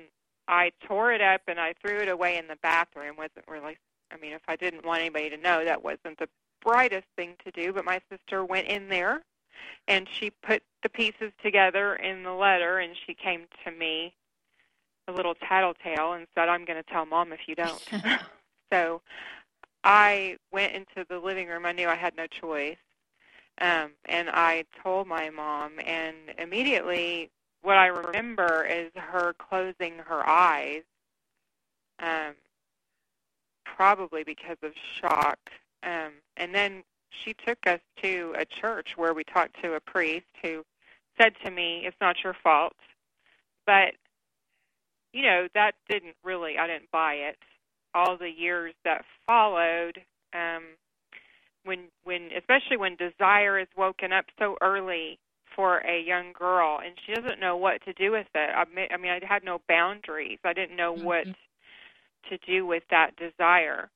[0.50, 3.16] I tore it up and I threw it away in the bathroom.
[3.18, 3.78] wasn't really
[4.12, 6.28] I mean, if I didn't want anybody to know, that wasn't the
[6.64, 9.22] brightest thing to do, but my sister went in there
[9.88, 14.16] and she put the pieces together in the letter and she came to me
[15.08, 17.84] a little tattletale and said, I'm going to tell mom if you don't.
[18.74, 19.02] so
[19.84, 21.66] I went into the living room.
[21.66, 22.78] I knew I had no choice.
[23.62, 27.30] Um, and I told my mom, and immediately
[27.62, 30.84] what I remember is her closing her eyes,
[32.00, 32.36] um,
[33.66, 35.40] probably because of shock.
[35.84, 40.28] Um, and then she took us to a church where we talked to a priest
[40.42, 40.66] who
[41.20, 42.78] said to me, "It's not your fault,"
[43.66, 43.96] but
[45.14, 46.58] you know that didn't really.
[46.58, 47.38] I didn't buy it.
[47.94, 50.04] All the years that followed,
[50.34, 50.78] um,
[51.64, 55.20] when when especially when desire is woken up so early
[55.60, 58.50] for a young girl, and she doesn't know what to do with it.
[58.56, 58.64] I
[58.98, 60.40] mean, I, had no boundaries.
[60.46, 61.04] I didn't know mm-hmm.
[61.04, 61.26] what
[62.30, 63.90] to do with that desire.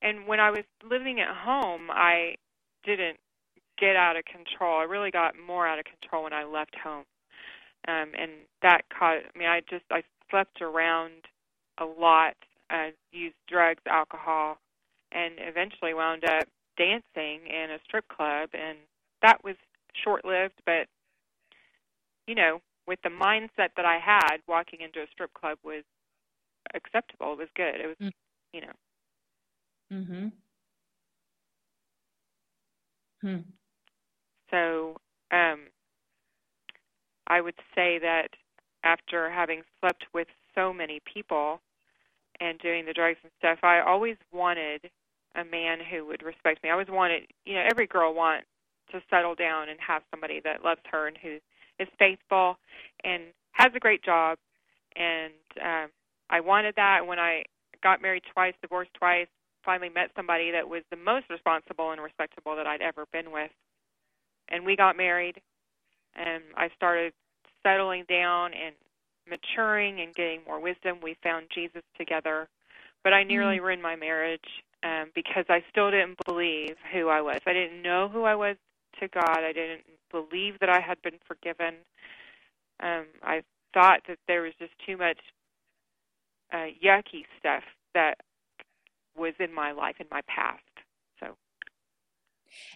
[0.00, 2.36] And when I was living at home, I
[2.84, 3.18] didn't
[3.78, 4.78] get out of control.
[4.78, 7.04] I really got more out of control when I left home.
[7.86, 8.30] Um, and
[8.62, 11.28] that caused, I mean, I just, I slept around
[11.76, 12.32] a lot,
[12.70, 14.56] uh, used drugs, alcohol,
[15.12, 16.44] and eventually wound up
[16.78, 18.48] dancing in a strip club.
[18.54, 18.78] And
[19.20, 19.56] that was
[20.02, 20.88] short lived, but,
[22.30, 25.82] you know, with the mindset that I had, walking into a strip club was
[26.74, 27.32] acceptable.
[27.32, 27.74] It was good.
[27.80, 28.12] It was, mm.
[28.52, 28.72] you know.
[29.92, 30.32] Mhm.
[33.20, 33.40] Hmm.
[34.48, 34.96] So,
[35.32, 35.66] um,
[37.26, 38.28] I would say that
[38.84, 41.60] after having slept with so many people
[42.38, 44.88] and doing the drugs and stuff, I always wanted
[45.34, 46.70] a man who would respect me.
[46.70, 48.46] I always wanted, you know, every girl wants
[48.92, 51.40] to settle down and have somebody that loves her and who
[51.80, 52.58] is faithful
[53.02, 53.22] and
[53.52, 54.38] has a great job.
[54.96, 55.32] And
[55.64, 55.90] um,
[56.28, 57.06] I wanted that.
[57.06, 57.44] When I
[57.82, 59.26] got married twice, divorced twice,
[59.64, 63.50] finally met somebody that was the most responsible and respectable that I'd ever been with.
[64.48, 65.40] And we got married,
[66.16, 67.12] and I started
[67.62, 68.74] settling down and
[69.28, 70.98] maturing and getting more wisdom.
[71.02, 72.48] We found Jesus together,
[73.04, 73.66] but I nearly mm-hmm.
[73.66, 74.40] ruined my marriage
[74.82, 77.40] um, because I still didn't believe who I was.
[77.46, 78.56] I didn't know who I was
[79.00, 79.44] to God.
[79.44, 81.74] I didn't believe that I had been forgiven.
[82.82, 83.42] Um, I
[83.74, 85.18] thought that there was just too much
[86.52, 87.62] uh, yucky stuff
[87.94, 88.18] that
[89.16, 90.62] was in my life in my past.
[91.18, 91.36] So.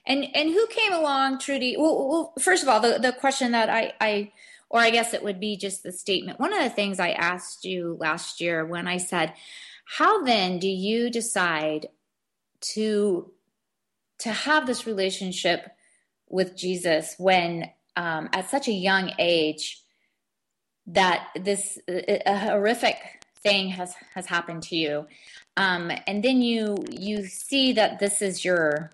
[0.06, 1.76] And and who came along, Trudy?
[1.76, 4.32] Well, well first of all, the the question that I I
[4.68, 6.40] or I guess it would be just the statement.
[6.40, 9.34] One of the things I asked you last year when I said,
[9.98, 11.88] "How then do you decide
[12.72, 13.32] to
[14.18, 15.73] to have this relationship
[16.28, 19.82] with Jesus when um, at such a young age
[20.86, 22.96] that this a horrific
[23.42, 25.06] thing has has happened to you.
[25.56, 28.90] Um, and then you you see that this is your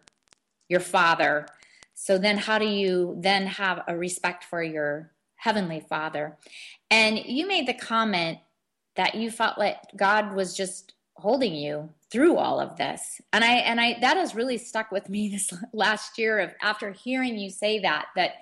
[0.68, 1.46] your father.
[1.94, 6.36] So then how do you then have a respect for your heavenly father?
[6.90, 8.38] And you made the comment
[8.96, 13.54] that you felt like god was just holding you through all of this and i
[13.54, 17.50] and i that has really stuck with me this last year of after hearing you
[17.50, 18.32] say that that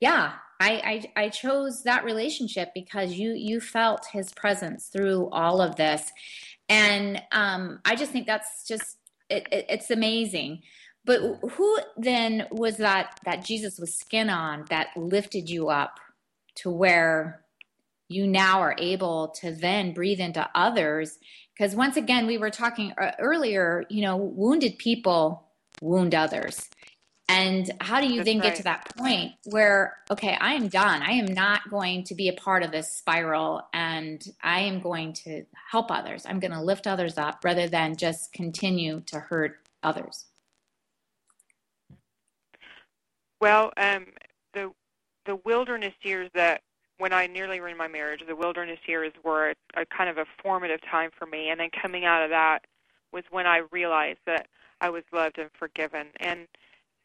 [0.00, 5.62] yeah I, I, I chose that relationship because you you felt his presence through all
[5.62, 6.12] of this,
[6.68, 8.98] and um, I just think that's just
[9.30, 10.60] it, it, it's amazing.
[11.06, 11.20] But
[11.52, 15.98] who then was that that Jesus was skin on that lifted you up
[16.56, 17.42] to where
[18.10, 21.18] you now are able to then breathe into others?
[21.54, 23.84] Because once again, we were talking uh, earlier.
[23.88, 25.48] You know, wounded people
[25.80, 26.68] wound others
[27.30, 28.42] and how do you That's then right.
[28.42, 31.00] get to that point where, okay, I am done.
[31.00, 35.12] I am not going to be a part of this spiral and I am going
[35.24, 36.26] to help others.
[36.26, 40.24] I'm going to lift others up rather than just continue to hurt others.
[43.40, 44.06] Well, um,
[44.52, 44.72] the
[45.24, 46.62] the wilderness years that
[47.00, 50.80] when I nearly ruined my marriage, the wilderness years were a, kind of a formative
[50.82, 51.48] time for me.
[51.48, 52.60] And then coming out of that
[53.10, 54.48] was when I realized that
[54.82, 56.08] I was loved and forgiven.
[56.20, 56.46] And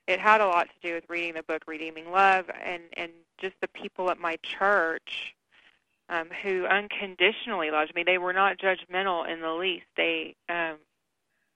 [0.08, 3.56] it had a lot to do with reading the book Redeeming Love and and just
[3.62, 5.34] the people at my church
[6.10, 8.04] um, who unconditionally loved me.
[8.04, 9.86] They were not judgmental in the least.
[9.98, 10.78] They um,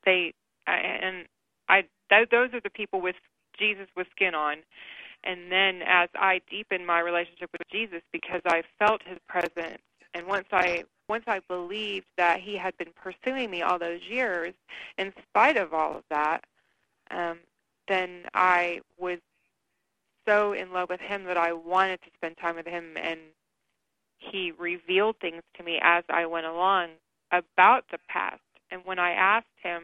[0.06, 0.34] they
[0.66, 1.26] and
[1.68, 3.16] I th- those are the people with
[3.58, 4.58] Jesus with skin on.
[5.24, 9.82] And then as I deepened my relationship with Jesus because I felt his presence
[10.14, 14.54] and once I once I believed that he had been pursuing me all those years
[14.98, 16.44] in spite of all of that,
[17.10, 17.40] um,
[17.88, 19.18] then I was
[20.28, 23.20] so in love with him that I wanted to spend time with him and
[24.20, 26.90] he revealed things to me as I went along
[27.32, 28.42] about the past.
[28.70, 29.84] And when I asked him,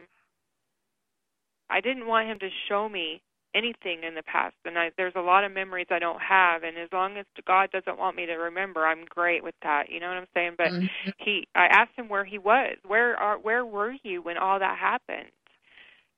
[1.70, 3.22] I didn't want him to show me
[3.56, 4.56] anything in the past.
[4.66, 6.64] And I, there's a lot of memories I don't have.
[6.64, 9.90] And as long as God doesn't want me to remember, I'm great with that.
[9.90, 10.56] You know what I'm saying?
[10.58, 11.10] But mm-hmm.
[11.18, 12.76] he, I asked him where he was.
[12.86, 15.32] Where are, where were you when all that happened?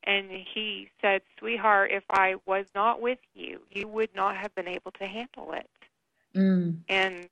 [0.03, 4.67] And he said, Sweetheart, if I was not with you, you would not have been
[4.67, 5.69] able to handle it.
[6.35, 6.77] Mm.
[6.89, 7.29] And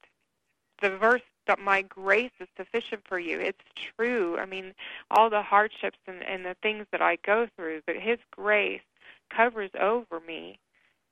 [0.82, 3.64] the verse that my grace is sufficient for you, it's
[3.98, 4.38] true.
[4.38, 4.74] I mean,
[5.10, 8.82] all the hardships and, and the things that I go through, but his grace
[9.36, 10.60] covers over me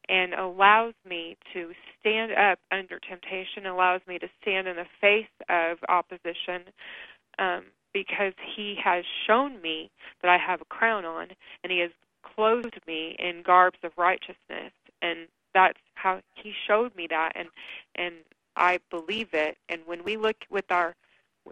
[0.10, 5.26] and allows me to stand up under temptation, allows me to stand in the face
[5.50, 6.64] of opposition.
[7.40, 9.92] Um, because he has shown me
[10.22, 11.28] that I have a crown on,
[11.64, 11.92] and he has
[12.24, 14.74] clothed me in garbs of righteousness.
[15.04, 17.48] And that's how he showed me that and
[17.96, 18.16] and
[18.56, 20.96] I believe it and when we look with our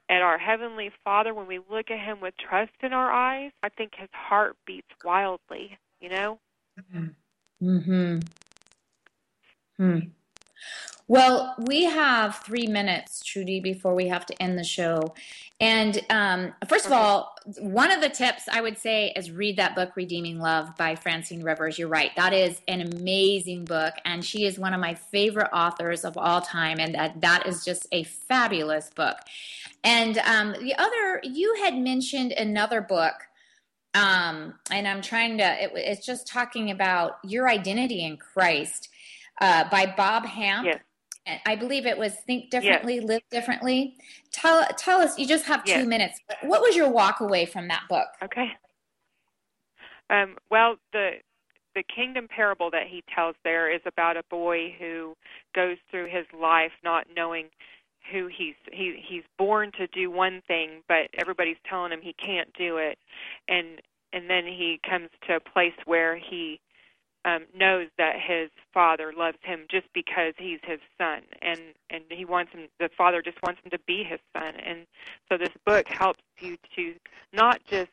[0.09, 3.69] at our heavenly father when we look at him with trust in our eyes I
[3.69, 6.39] think his heart beats wildly you know
[7.61, 8.21] mhm
[9.77, 9.99] hmm
[11.11, 15.13] well, we have three minutes, Trudy, before we have to end the show.
[15.59, 19.75] And um, first of all, one of the tips I would say is read that
[19.75, 21.77] book, Redeeming Love by Francine Rivers.
[21.77, 22.11] You're right.
[22.15, 23.93] That is an amazing book.
[24.05, 26.79] And she is one of my favorite authors of all time.
[26.79, 29.17] And that, that is just a fabulous book.
[29.83, 33.15] And um, the other, you had mentioned another book
[33.93, 38.89] um, and I'm trying to, it, it's just talking about your identity in Christ
[39.39, 40.65] uh, by Bob Hamp.
[40.65, 40.79] Yes.
[41.45, 43.03] I believe it was Think Differently, yes.
[43.03, 43.95] Live Differently.
[44.31, 45.19] Tell tell us.
[45.19, 45.87] You just have two yes.
[45.87, 46.19] minutes.
[46.41, 48.07] What was your walk away from that book?
[48.23, 48.47] Okay.
[50.09, 51.11] Um, well, the
[51.75, 55.15] the kingdom parable that he tells there is about a boy who
[55.55, 57.49] goes through his life not knowing
[58.11, 62.51] who he's he he's born to do one thing but everybody's telling him he can't
[62.53, 62.97] do it
[63.47, 63.81] and
[64.13, 66.59] and then he comes to a place where he
[67.23, 72.25] um, knows that his father loves him just because he's his son, and and he
[72.25, 72.67] wants him.
[72.79, 74.87] The father just wants him to be his son, and
[75.29, 76.95] so this book helps you to
[77.31, 77.91] not just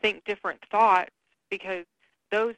[0.00, 1.10] think different thoughts
[1.50, 1.84] because
[2.30, 2.54] those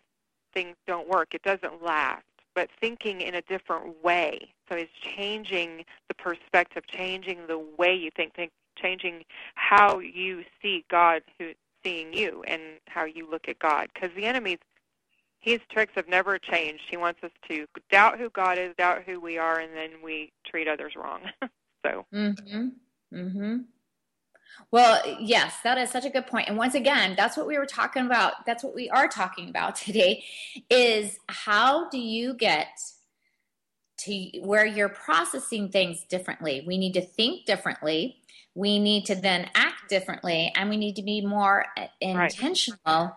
[0.52, 1.34] things don't work.
[1.34, 2.22] It doesn't last.
[2.54, 4.52] But thinking in a different way.
[4.68, 9.24] So it's changing the perspective, changing the way you think, think changing
[9.54, 11.52] how you see God who
[11.84, 13.88] seeing you and how you look at God.
[13.92, 14.58] Because the enemy's
[15.40, 16.84] his tricks have never changed.
[16.90, 20.32] He wants us to doubt who God is, doubt who we are, and then we
[20.46, 21.20] treat others wrong.
[21.86, 22.06] so.
[22.14, 22.68] Mm-hmm.
[23.12, 23.64] Mhm.
[24.70, 26.48] Well, yes, that is such a good point.
[26.48, 28.44] And once again, that's what we were talking about.
[28.46, 30.24] That's what we are talking about today
[30.68, 32.68] is how do you get
[33.98, 36.64] to where you're processing things differently?
[36.66, 38.16] We need to think differently.
[38.54, 43.10] We need to then act differently and we need to be more uh, intentional right.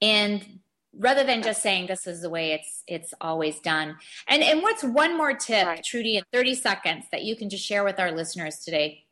[0.00, 0.60] in
[0.98, 3.96] rather than just saying this is the way it's it's always done.
[4.28, 5.84] And and what's one more tip, right.
[5.84, 9.03] Trudy, in 30 seconds that you can just share with our listeners today?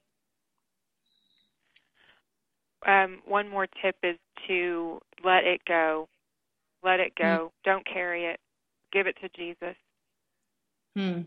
[2.87, 4.17] Um, one more tip is
[4.49, 6.09] to let it go.
[6.83, 7.25] Let it go.
[7.25, 7.51] Mm.
[7.65, 8.41] Don't carry it.
[8.93, 9.77] Give it to Jesus.
[10.97, 11.23] Hmm.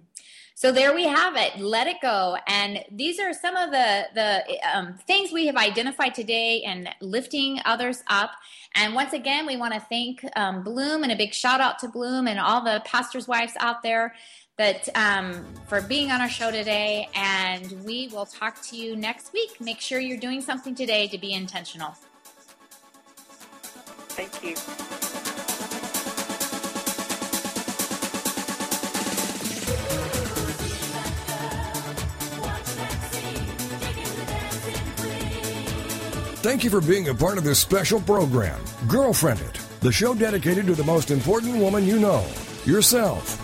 [0.53, 1.59] So there we have it.
[1.59, 2.37] Let it go.
[2.47, 4.43] And these are some of the the
[4.73, 8.31] um, things we have identified today and lifting others up.
[8.75, 11.89] And once again, we want to thank um, Bloom and a big shout out to
[11.89, 14.13] Bloom and all the pastors' wives out there
[14.57, 17.09] that um, for being on our show today.
[17.15, 19.59] And we will talk to you next week.
[19.59, 21.95] Make sure you're doing something today to be intentional.
[24.09, 24.55] Thank you.
[36.45, 40.75] Thank you for being a part of this special program, Girlfriendit, the show dedicated to
[40.75, 42.23] the most important woman you know,
[42.65, 43.33] yourself.